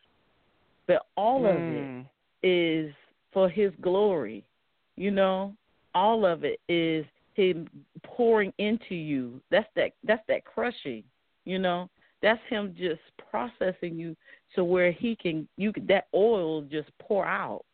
[0.86, 1.50] But all mm.
[1.50, 2.06] of
[2.42, 2.94] it mm.
[3.32, 4.44] for His glory.
[4.96, 5.54] You know,
[5.94, 7.68] all of it is Him
[8.02, 9.40] pouring into you.
[9.50, 9.92] That's that.
[10.04, 11.04] That's that crushing.
[11.44, 11.88] You know,
[12.22, 14.16] that's Him just processing you
[14.54, 15.46] to where He can.
[15.56, 17.64] You that oil just pour out.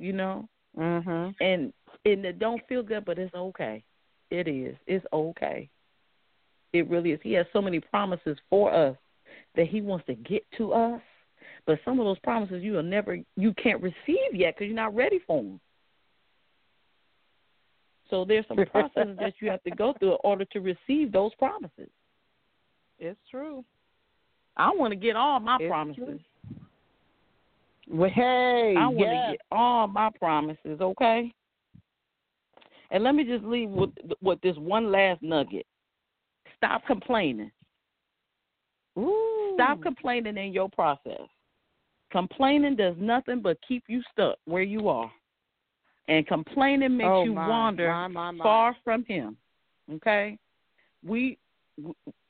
[0.00, 1.44] You know, mm-hmm.
[1.44, 1.72] and
[2.04, 3.84] and it don't feel good, but it's okay
[4.30, 4.76] it is.
[4.86, 5.68] It's okay.
[6.72, 7.20] It really is.
[7.22, 8.96] He has so many promises for us
[9.56, 11.00] that he wants to get to us.
[11.66, 14.94] But some of those promises you will never, you can't receive yet because you're not
[14.94, 15.60] ready for them.
[18.08, 21.34] So there's some processes that you have to go through in order to receive those
[21.38, 21.90] promises.
[22.98, 23.64] It's true.
[24.56, 26.04] I want to get all my it's promises.
[26.04, 26.18] True.
[27.92, 29.26] Well, hey, I want yes.
[29.26, 30.80] to get all my promises.
[30.80, 31.32] Okay.
[32.92, 33.90] And let me just leave with
[34.22, 35.66] with this one last nugget.
[36.56, 37.50] Stop complaining.
[38.98, 39.52] Ooh.
[39.54, 41.20] Stop complaining in your process.
[42.12, 45.10] Complaining does nothing but keep you stuck where you are.
[46.08, 48.42] And complaining makes oh, you my, wander my, my.
[48.42, 49.36] far from him.
[49.94, 50.38] Okay?
[51.04, 51.38] We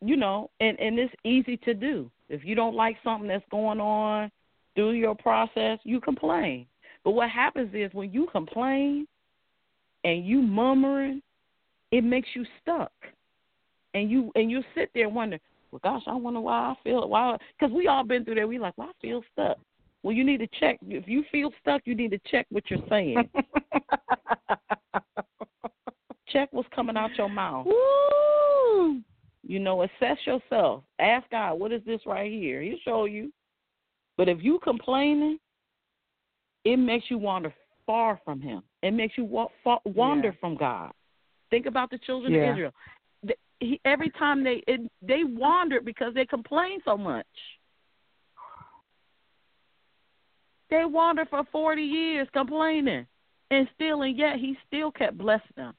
[0.00, 2.10] you know, and and it's easy to do.
[2.30, 4.30] If you don't like something that's going on
[4.80, 6.66] through your process, you complain.
[7.04, 9.06] But what happens is when you complain,
[10.04, 11.20] and you murmuring,
[11.92, 12.92] it makes you stuck.
[13.92, 15.38] And you and you sit there and wonder,
[15.70, 18.48] well, gosh, I wonder why I feel why because we all been through that.
[18.48, 19.58] We like, well, I feel stuck.
[20.02, 20.78] Well, you need to check.
[20.88, 23.28] If you feel stuck, you need to check what you're saying.
[26.32, 27.66] check what's coming out your mouth.
[27.66, 29.00] Woo!
[29.46, 30.84] You know, assess yourself.
[30.98, 32.62] Ask God, what is this right here?
[32.62, 33.30] He'll show you.
[34.20, 35.38] But if you complaining,
[36.66, 37.54] it makes you wander
[37.86, 38.62] far from Him.
[38.82, 40.40] It makes you walk, far, wander yeah.
[40.42, 40.92] from God.
[41.48, 42.40] Think about the children yeah.
[42.40, 42.72] of Israel.
[43.22, 47.24] They, he, every time they it, they wandered because they complained so much.
[50.68, 53.06] They wandered for forty years complaining,
[53.50, 55.72] and still, and yet He still kept blessing them.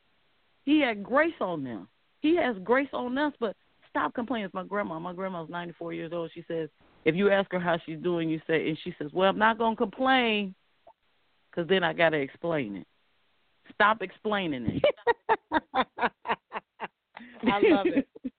[0.65, 1.87] He had grace on them.
[2.21, 3.55] He has grace on us, but
[3.87, 4.45] stop complaining.
[4.45, 4.97] It's my grandma.
[4.97, 6.31] My grandma's ninety four years old.
[6.33, 6.69] She says,
[7.05, 9.57] if you ask her how she's doing, you say, and she says, well, I'm not
[9.57, 10.53] gonna complain
[11.49, 12.87] because then I got to explain it.
[13.73, 14.83] Stop explaining it.
[17.43, 18.07] I love it.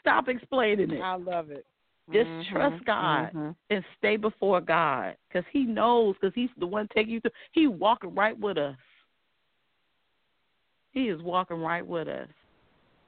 [0.00, 1.00] Stop explaining it.
[1.00, 1.64] I love it.
[2.12, 3.50] Just mm-hmm, trust God mm-hmm.
[3.70, 7.30] and stay before God because He knows because He's the one taking you through.
[7.52, 8.76] He walking right with us.
[10.92, 12.28] He is walking right with us.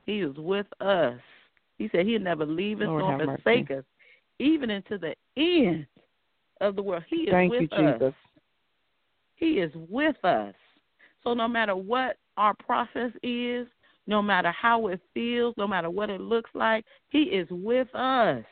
[0.06, 1.20] He is with us.
[1.76, 3.84] He said He'll never leave us Lord nor forsake us,
[4.38, 5.86] even into the end
[6.60, 7.04] of the world.
[7.08, 8.14] He is Thank with you, Jesus.
[9.36, 10.54] He is with us.
[11.22, 13.66] So no matter what our process is,
[14.06, 18.44] no matter how it feels, no matter what it looks like, He is with us.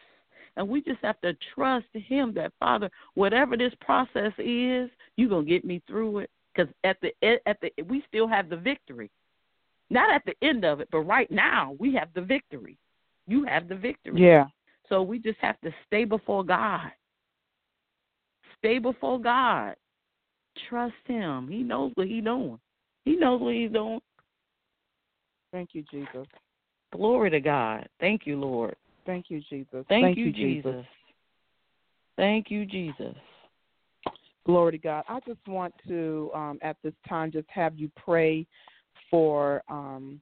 [0.56, 5.46] And we just have to trust Him that, Father, whatever this process is, you're going
[5.46, 6.30] to get me through it.
[6.54, 7.12] Because at the,
[7.46, 9.10] at the, we still have the victory.
[9.90, 12.78] Not at the end of it, but right now, we have the victory.
[13.26, 14.20] You have the victory.
[14.20, 14.46] Yeah.
[14.88, 16.90] So we just have to stay before God.
[18.58, 19.74] Stay before God
[20.68, 21.48] Trust him.
[21.48, 22.58] He knows what he's doing.
[23.04, 24.00] He knows what he's doing.
[25.52, 26.26] Thank you, Jesus.
[26.92, 27.88] Glory to God.
[28.00, 28.76] Thank you, Lord.
[29.06, 29.68] Thank you, Jesus.
[29.72, 30.86] Thank, Thank you, you, Jesus.
[32.16, 33.14] Thank you, Jesus.
[34.46, 35.04] Glory to God.
[35.08, 38.46] I just want to, um, at this time, just have you pray
[39.10, 40.20] for um,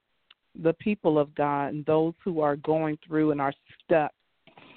[0.61, 3.53] the people of God and those who are going through and are
[3.85, 4.13] stuck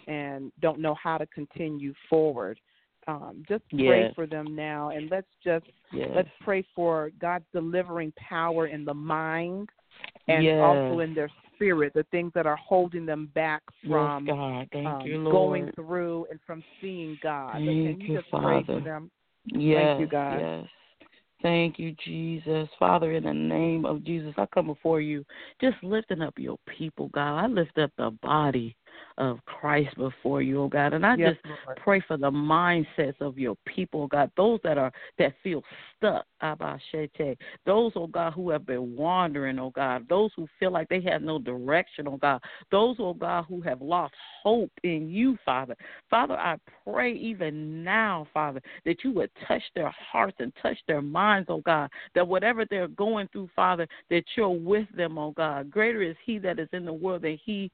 [0.08, 2.60] and don't know how to continue forward
[3.08, 4.14] um, just pray yes.
[4.16, 6.10] for them now, and let's just yes.
[6.16, 9.70] let's pray for God's delivering power in the mind
[10.28, 10.60] and yes.
[10.60, 14.68] also in their spirit, the things that are holding them back from God.
[14.74, 17.54] Thank um, you, going through and from seeing God.
[17.54, 18.64] Thank you, just Father.
[18.64, 19.12] pray for them?
[19.46, 20.38] Yes, Thank you, God.
[20.40, 20.66] Yes.
[21.44, 22.68] Thank you, Jesus.
[22.80, 25.24] Father, in the name of Jesus, I come before you
[25.62, 27.38] just lifting up your people, God.
[27.38, 28.76] I lift up the body
[29.18, 30.94] of Christ before you, oh God.
[30.94, 31.78] And I yes, just Lord.
[31.78, 35.64] pray for the mindsets of your people, oh God, those that are that feel
[35.98, 37.38] stuck, Abashete.
[37.66, 41.22] Those, oh God, who have been wandering, oh God, those who feel like they have
[41.22, 42.42] no direction, oh God,
[42.72, 45.76] those, oh God, who have lost hope in you, Father.
[46.10, 51.02] Father, I pray even now, Father, that you would touch their hearts and touch their
[51.02, 55.72] minds, oh God, that whatever they're going through, Father, that you're with them, oh God.
[55.72, 57.72] Greater is He that is in the world than He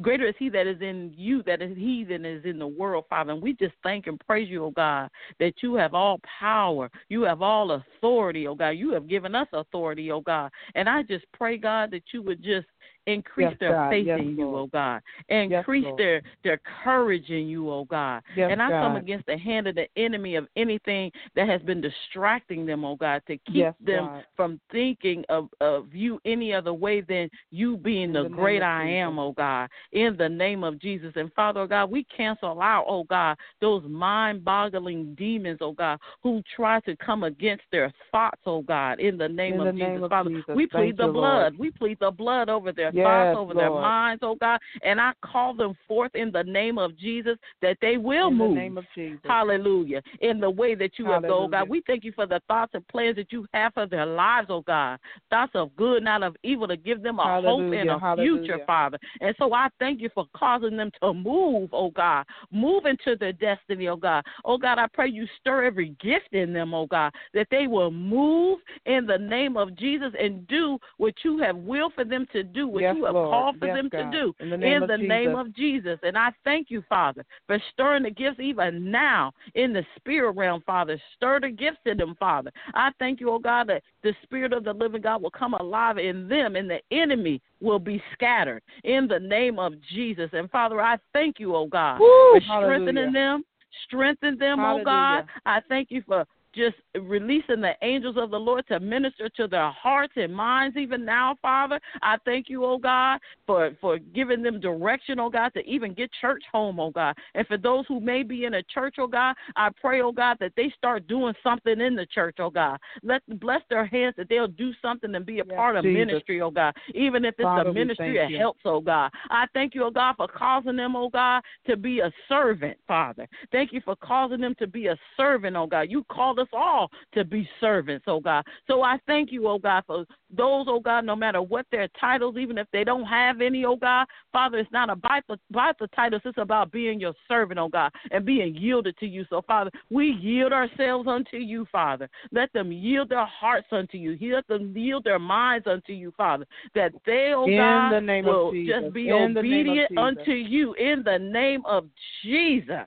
[0.00, 3.04] greater is he that is in you that is he that is in the world,
[3.08, 3.32] Father.
[3.32, 6.90] And we just thank and praise you, oh God, that you have all power.
[7.08, 8.70] You have all authority, oh God.
[8.70, 10.50] You have given us authority, oh God.
[10.74, 12.66] And I just pray, God, that you would just
[13.08, 13.90] increase Yes, their God.
[13.90, 14.60] faith Yes, in you, Lord.
[14.60, 15.02] oh God.
[15.28, 15.98] Increase Lord.
[15.98, 18.22] their their courage in you, oh God.
[18.36, 21.80] Yes, and I come against the hand of the enemy of anything that has been
[21.80, 24.24] distracting them, oh God, to keep Yes, them God.
[24.36, 28.84] from thinking of, of you any other way than you being the, the great I
[28.86, 29.20] am, Jesus.
[29.20, 31.12] oh God, in the name of Jesus.
[31.16, 35.98] And Father, oh God, we cancel out, oh God, those mind boggling demons, oh God,
[36.22, 39.72] who try to come against their thoughts, oh God, in the name In of the
[39.72, 39.86] Jesus.
[39.86, 40.44] name of Father, Jesus.
[40.54, 41.54] we plead Thank the blood.
[41.54, 41.58] Lord.
[41.58, 45.12] We plead the blood over their Yes, thoughts, over their minds, oh God, and I
[45.22, 48.54] call them forth in the name of Jesus that they will In move.
[48.54, 49.20] the name of Jesus.
[49.24, 50.02] Hallelujah.
[50.20, 51.68] In the way that you have oh God.
[51.68, 54.62] We thank you for the thoughts and plans that you have for their lives, oh
[54.62, 54.98] God.
[55.30, 58.38] Thoughts of good, not of evil, to give them a hope and a Hallelujah.
[58.42, 58.98] future, Father.
[59.20, 62.24] And so I thank you for causing them to move, oh God.
[62.50, 64.24] Move into their destiny, oh God.
[64.44, 67.90] Oh God, I pray you stir every gift in them, oh God, that they will
[67.90, 72.42] move in the name of Jesus and do what you have willed for them to
[72.42, 73.30] do, what Yes, you have Lord.
[73.30, 74.10] called for Yes, them God.
[74.12, 75.38] to do In the name in of the name Jesus.
[75.38, 75.98] of Jesus.
[76.02, 80.62] And I thank you, Father, for stirring the gifts even now in the spirit realm,
[80.66, 81.00] Father.
[81.16, 82.50] Stir the gifts in them, Father.
[82.74, 85.98] I thank you, oh God, that the spirit of the living God will come alive
[85.98, 90.30] in them and the enemy will be scattered in the name of Jesus.
[90.32, 93.44] And Father, I thank you, oh God, Woo, for strengthening them.
[93.86, 95.24] Strengthen them, oh God.
[95.44, 96.24] I thank you for
[96.58, 101.04] just releasing the angels of the Lord to minister to their hearts and minds even
[101.04, 101.80] now, Father.
[102.02, 106.10] I thank you, oh God, for, for giving them direction, oh God, to even get
[106.20, 107.16] church home, oh God.
[107.34, 110.36] And for those who may be in a church, oh God, I pray, oh God,
[110.40, 112.78] that they start doing something in the church, oh God.
[113.02, 115.98] Let bless their hands that they'll do something and be a Yes, part of Jesus.
[115.98, 116.74] ministry, oh God.
[116.94, 119.10] Even if it's Father, a ministry of helps, oh God.
[119.30, 123.28] I thank you, oh God, for causing them, oh God, to be a servant, Father.
[123.52, 125.86] Thank you for causing them to be a servant, oh God.
[125.88, 128.44] You called us all to be servants, oh God.
[128.66, 132.36] So I thank you, oh God, for those, oh God, no matter what their titles,
[132.38, 134.06] even if they don't have any, oh God.
[134.32, 137.92] Father, it's not about the, about the titles, it's about being your servant, oh God,
[138.10, 139.24] and being yielded to you.
[139.30, 142.08] So, Father, we yield ourselves unto you, Father.
[142.32, 144.16] Let them yield their hearts unto you.
[144.34, 148.26] Let them yield their minds unto you, Father, that they, oh In God, the name
[148.26, 148.82] of will Jesus.
[148.82, 151.88] just be In the name of obedient unto you in the name of
[152.22, 152.86] Jesus.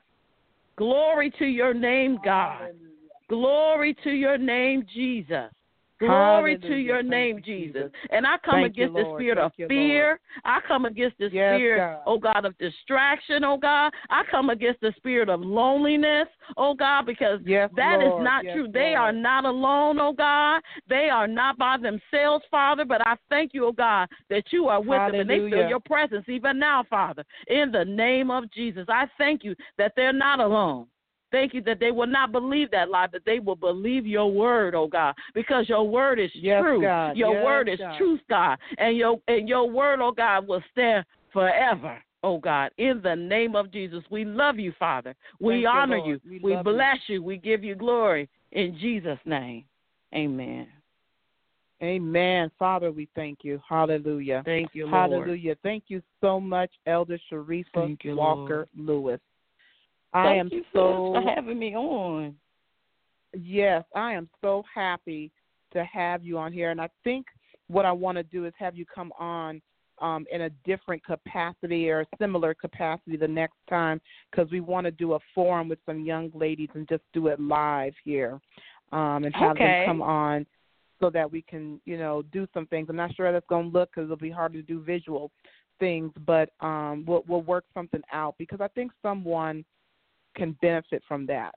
[0.77, 2.69] Glory to your name, God.
[3.31, 5.49] Glory to your name, Jesus.
[6.01, 7.91] Glory to your Thank name, you, Jesus.
[8.09, 9.21] And I come Thank you, against the Lord.
[9.21, 10.19] spirit of you, fear.
[10.43, 12.01] I come against the Yes, spirit, God.
[12.07, 13.93] oh God, of distraction, oh God.
[14.09, 16.27] I come against the spirit of loneliness,
[16.57, 18.23] oh God, because Yes, that is Lord.
[18.23, 18.67] not Yes, true.
[18.69, 20.61] They are not alone, oh God.
[20.89, 22.83] They are not by themselves, Father.
[22.83, 25.79] But I thank you, oh God, that you are with them and they feel your
[25.79, 27.23] presence even now, Father.
[27.47, 30.87] In the name of Jesus, I thank you that they're not alone.
[31.31, 34.75] Thank you that they will not believe that lie, but they will believe your word,
[34.75, 36.81] oh God, because your word is Yes, true.
[36.81, 37.17] God.
[37.17, 37.97] Your Yes, word is God.
[37.97, 42.01] truth, God, and your and your word, oh God, will stand forever.
[42.23, 45.15] Oh God, in the name of Jesus, we love you, Father.
[45.39, 46.09] We Thank honor Lord.
[46.09, 46.29] you.
[46.29, 46.73] We We, love you.
[46.73, 47.23] bless you.
[47.23, 49.65] We give you glory in Jesus' name.
[50.13, 50.67] Amen.
[51.81, 52.51] Amen.
[52.59, 53.59] Father, we thank you.
[53.67, 54.43] Hallelujah.
[54.45, 55.11] Thank you, Lord.
[55.11, 55.55] Hallelujah.
[55.63, 59.19] Thank you so much, Elder Sharifa you, Walker Louis.
[60.13, 62.35] I Thank am you so for having me on.
[63.33, 65.31] yes, I am so happy
[65.73, 67.25] to have you on here, and I think
[67.67, 69.61] what I want to do is have you come on
[70.01, 74.85] um, in a different capacity or a similar capacity the next time because we want
[74.85, 78.39] to do a forum with some young ladies and just do it live here
[78.91, 79.63] um, and have Okay.
[79.63, 80.45] them come on
[80.99, 82.87] so that we can, you know, do some things.
[82.89, 85.31] I'm not sure how that's going to look because it'll be hard to do visual
[85.79, 89.63] things, but um, we'll we'll work something out because I think someone
[90.35, 91.55] can benefit from that.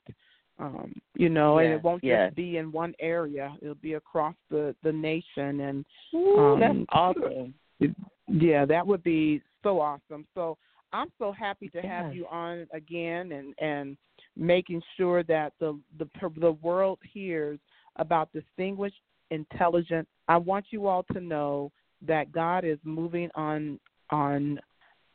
[0.59, 2.29] Um, you know, and it won't yes.
[2.29, 5.61] just be in one area; it'll be across the the nation.
[5.61, 7.55] And Ooh, Um, that's awesome.
[8.29, 10.27] yeah, that would be so awesome.
[10.35, 10.57] So
[10.93, 13.97] I'm so happy to have you on again and and
[14.37, 17.59] making sure that the the the world hears
[17.97, 19.01] about distinguished,
[19.31, 20.07] intelligent.
[20.29, 21.73] I want you all to know
[22.07, 24.61] that God is moving on on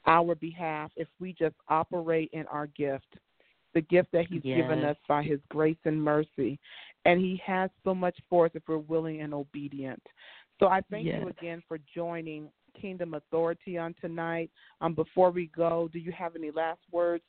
[0.05, 3.15] our behalf if we just operate in our gift,
[3.73, 4.57] the gift that He's yes.
[4.57, 6.59] given us by His grace and mercy.
[7.05, 10.01] And He has so much for us if we're willing and obedient.
[10.59, 11.21] So I thank yes.
[11.21, 12.49] you again for joining
[12.79, 14.49] Kingdom Authority on tonight.
[14.81, 17.23] Um, before we go, do you have any last words?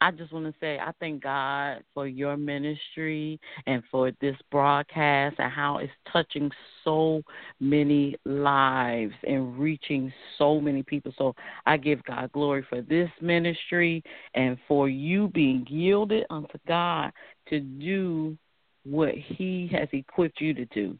[0.00, 5.36] I just want to say I thank God for your ministry and for this broadcast
[5.38, 6.50] and how it's touching
[6.84, 7.22] so
[7.60, 11.12] many lives and reaching so many people.
[11.18, 11.34] So
[11.66, 14.02] I give God glory for this ministry
[14.34, 17.12] and for you being yielded unto God
[17.48, 18.36] to do
[18.84, 20.98] what He has equipped you to do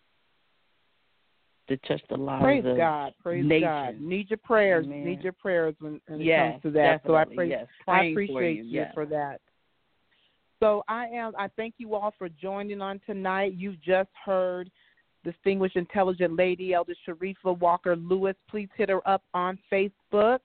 [1.68, 3.64] to touch the lives praise of God, praise nations.
[3.64, 4.00] God.
[4.00, 4.86] Need your prayers.
[4.86, 5.04] Amen.
[5.04, 7.02] Need your prayers when, when yes, it comes to that.
[7.06, 7.66] So I pray, yes.
[7.86, 8.90] I appreciate for you, you yes.
[8.94, 9.40] for that.
[10.60, 11.32] So I am.
[11.38, 13.54] I thank you all for joining on tonight.
[13.56, 14.70] You just heard
[15.24, 18.34] distinguished, intelligent lady, Elder Sharifa Walker Louis.
[18.48, 20.40] Please hit her up on Facebook.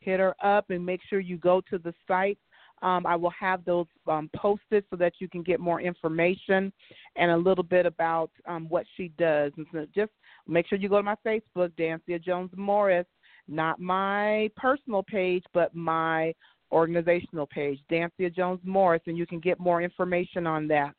[0.00, 2.38] Hit her up and make sure you go to the site.
[2.82, 6.72] Um, I will have those um, posted so that you can get more information
[7.16, 9.52] and a little bit about um, what she does.
[9.56, 10.12] And so just
[10.46, 13.06] make sure you go to my Facebook, Dansiea Jones Morris,
[13.48, 16.34] not my personal page, but my
[16.70, 20.94] organizational page, Dansiea Jones Morris, and you can get more information on that.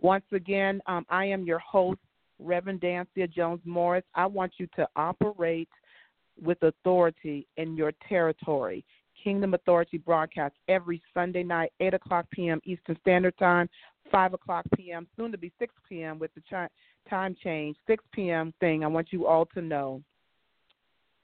[0.00, 2.00] Once again, um, I am your host,
[2.38, 4.04] Reverend Dansiea Jones Morris.
[4.14, 5.68] I want you to operate
[6.42, 8.84] with authority in your territory.
[9.24, 12.60] Kingdom Authority broadcast every Sunday night, 8 o'clock p.m.
[12.64, 13.70] Eastern Standard Time,
[14.12, 16.18] 5 o'clock p.m., soon to be 6 p.m.
[16.18, 16.68] with the
[17.08, 18.52] time change, 6 p.m.
[18.60, 18.84] thing.
[18.84, 20.02] I want you all to know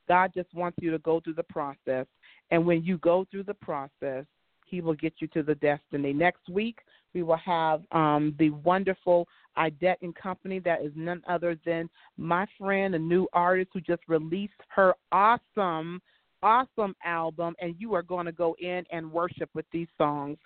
[0.09, 2.07] God just wants you to go through the process.
[2.51, 4.25] And when you go through the process,
[4.67, 6.13] He will get you to the destiny.
[6.13, 6.79] Next week,
[7.15, 10.59] we will have um, the wonderful Idette and Company.
[10.59, 16.01] That is none other than my friend, a new artist who just released her awesome,
[16.43, 17.55] awesome album.
[17.61, 20.39] And you are going to go in and worship with these songs.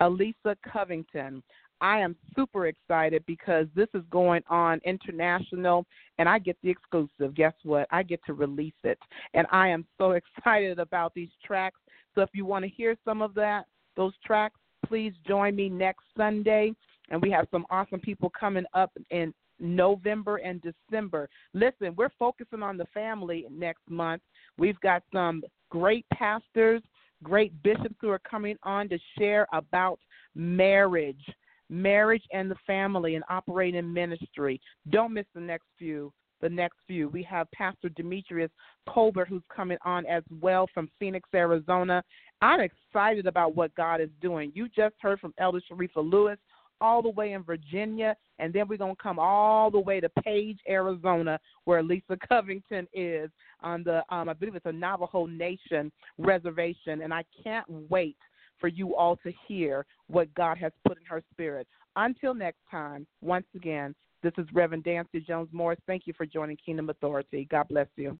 [0.00, 1.42] Elisa Covington.
[1.80, 5.84] I am super excited because this is going on international
[6.18, 7.34] and I get the exclusive.
[7.34, 7.86] Guess what?
[7.90, 8.98] I get to release it.
[9.34, 11.78] And I am so excited about these tracks.
[12.14, 13.66] So if you want to hear some of that,
[13.96, 16.72] those tracks, please join me next Sunday.
[17.10, 21.28] And we have some awesome people coming up in November and December.
[21.54, 24.22] Listen, we're focusing on the family next month.
[24.58, 26.82] We've got some great pastors,
[27.22, 29.98] great bishops who are coming on to share about
[30.34, 31.24] marriage
[31.68, 34.60] marriage and the family and operating ministry.
[34.90, 36.12] Don't miss the next few.
[36.42, 37.08] The next few.
[37.08, 38.50] We have Pastor Demetrius
[38.88, 42.02] Colbert who's coming on as well from Phoenix, Arizona.
[42.42, 44.52] I'm excited about what God is doing.
[44.54, 46.36] You just heard from Elder Sharifa Louis
[46.80, 50.08] all the way in Virginia, and then we're going to come all the way to
[50.22, 55.90] Page, Arizona, where Lisa Covington is on the, um, I believe it's a Navajo Nation
[56.18, 58.16] reservation, and I can't wait
[58.60, 61.66] for you all to hear what God has put in her spirit.
[61.96, 65.78] Until next time, once again, this is Reverend Dansiea Jones Morris.
[65.86, 67.46] Thank you for joining Kingdom Authority.
[67.50, 68.14] God bless you.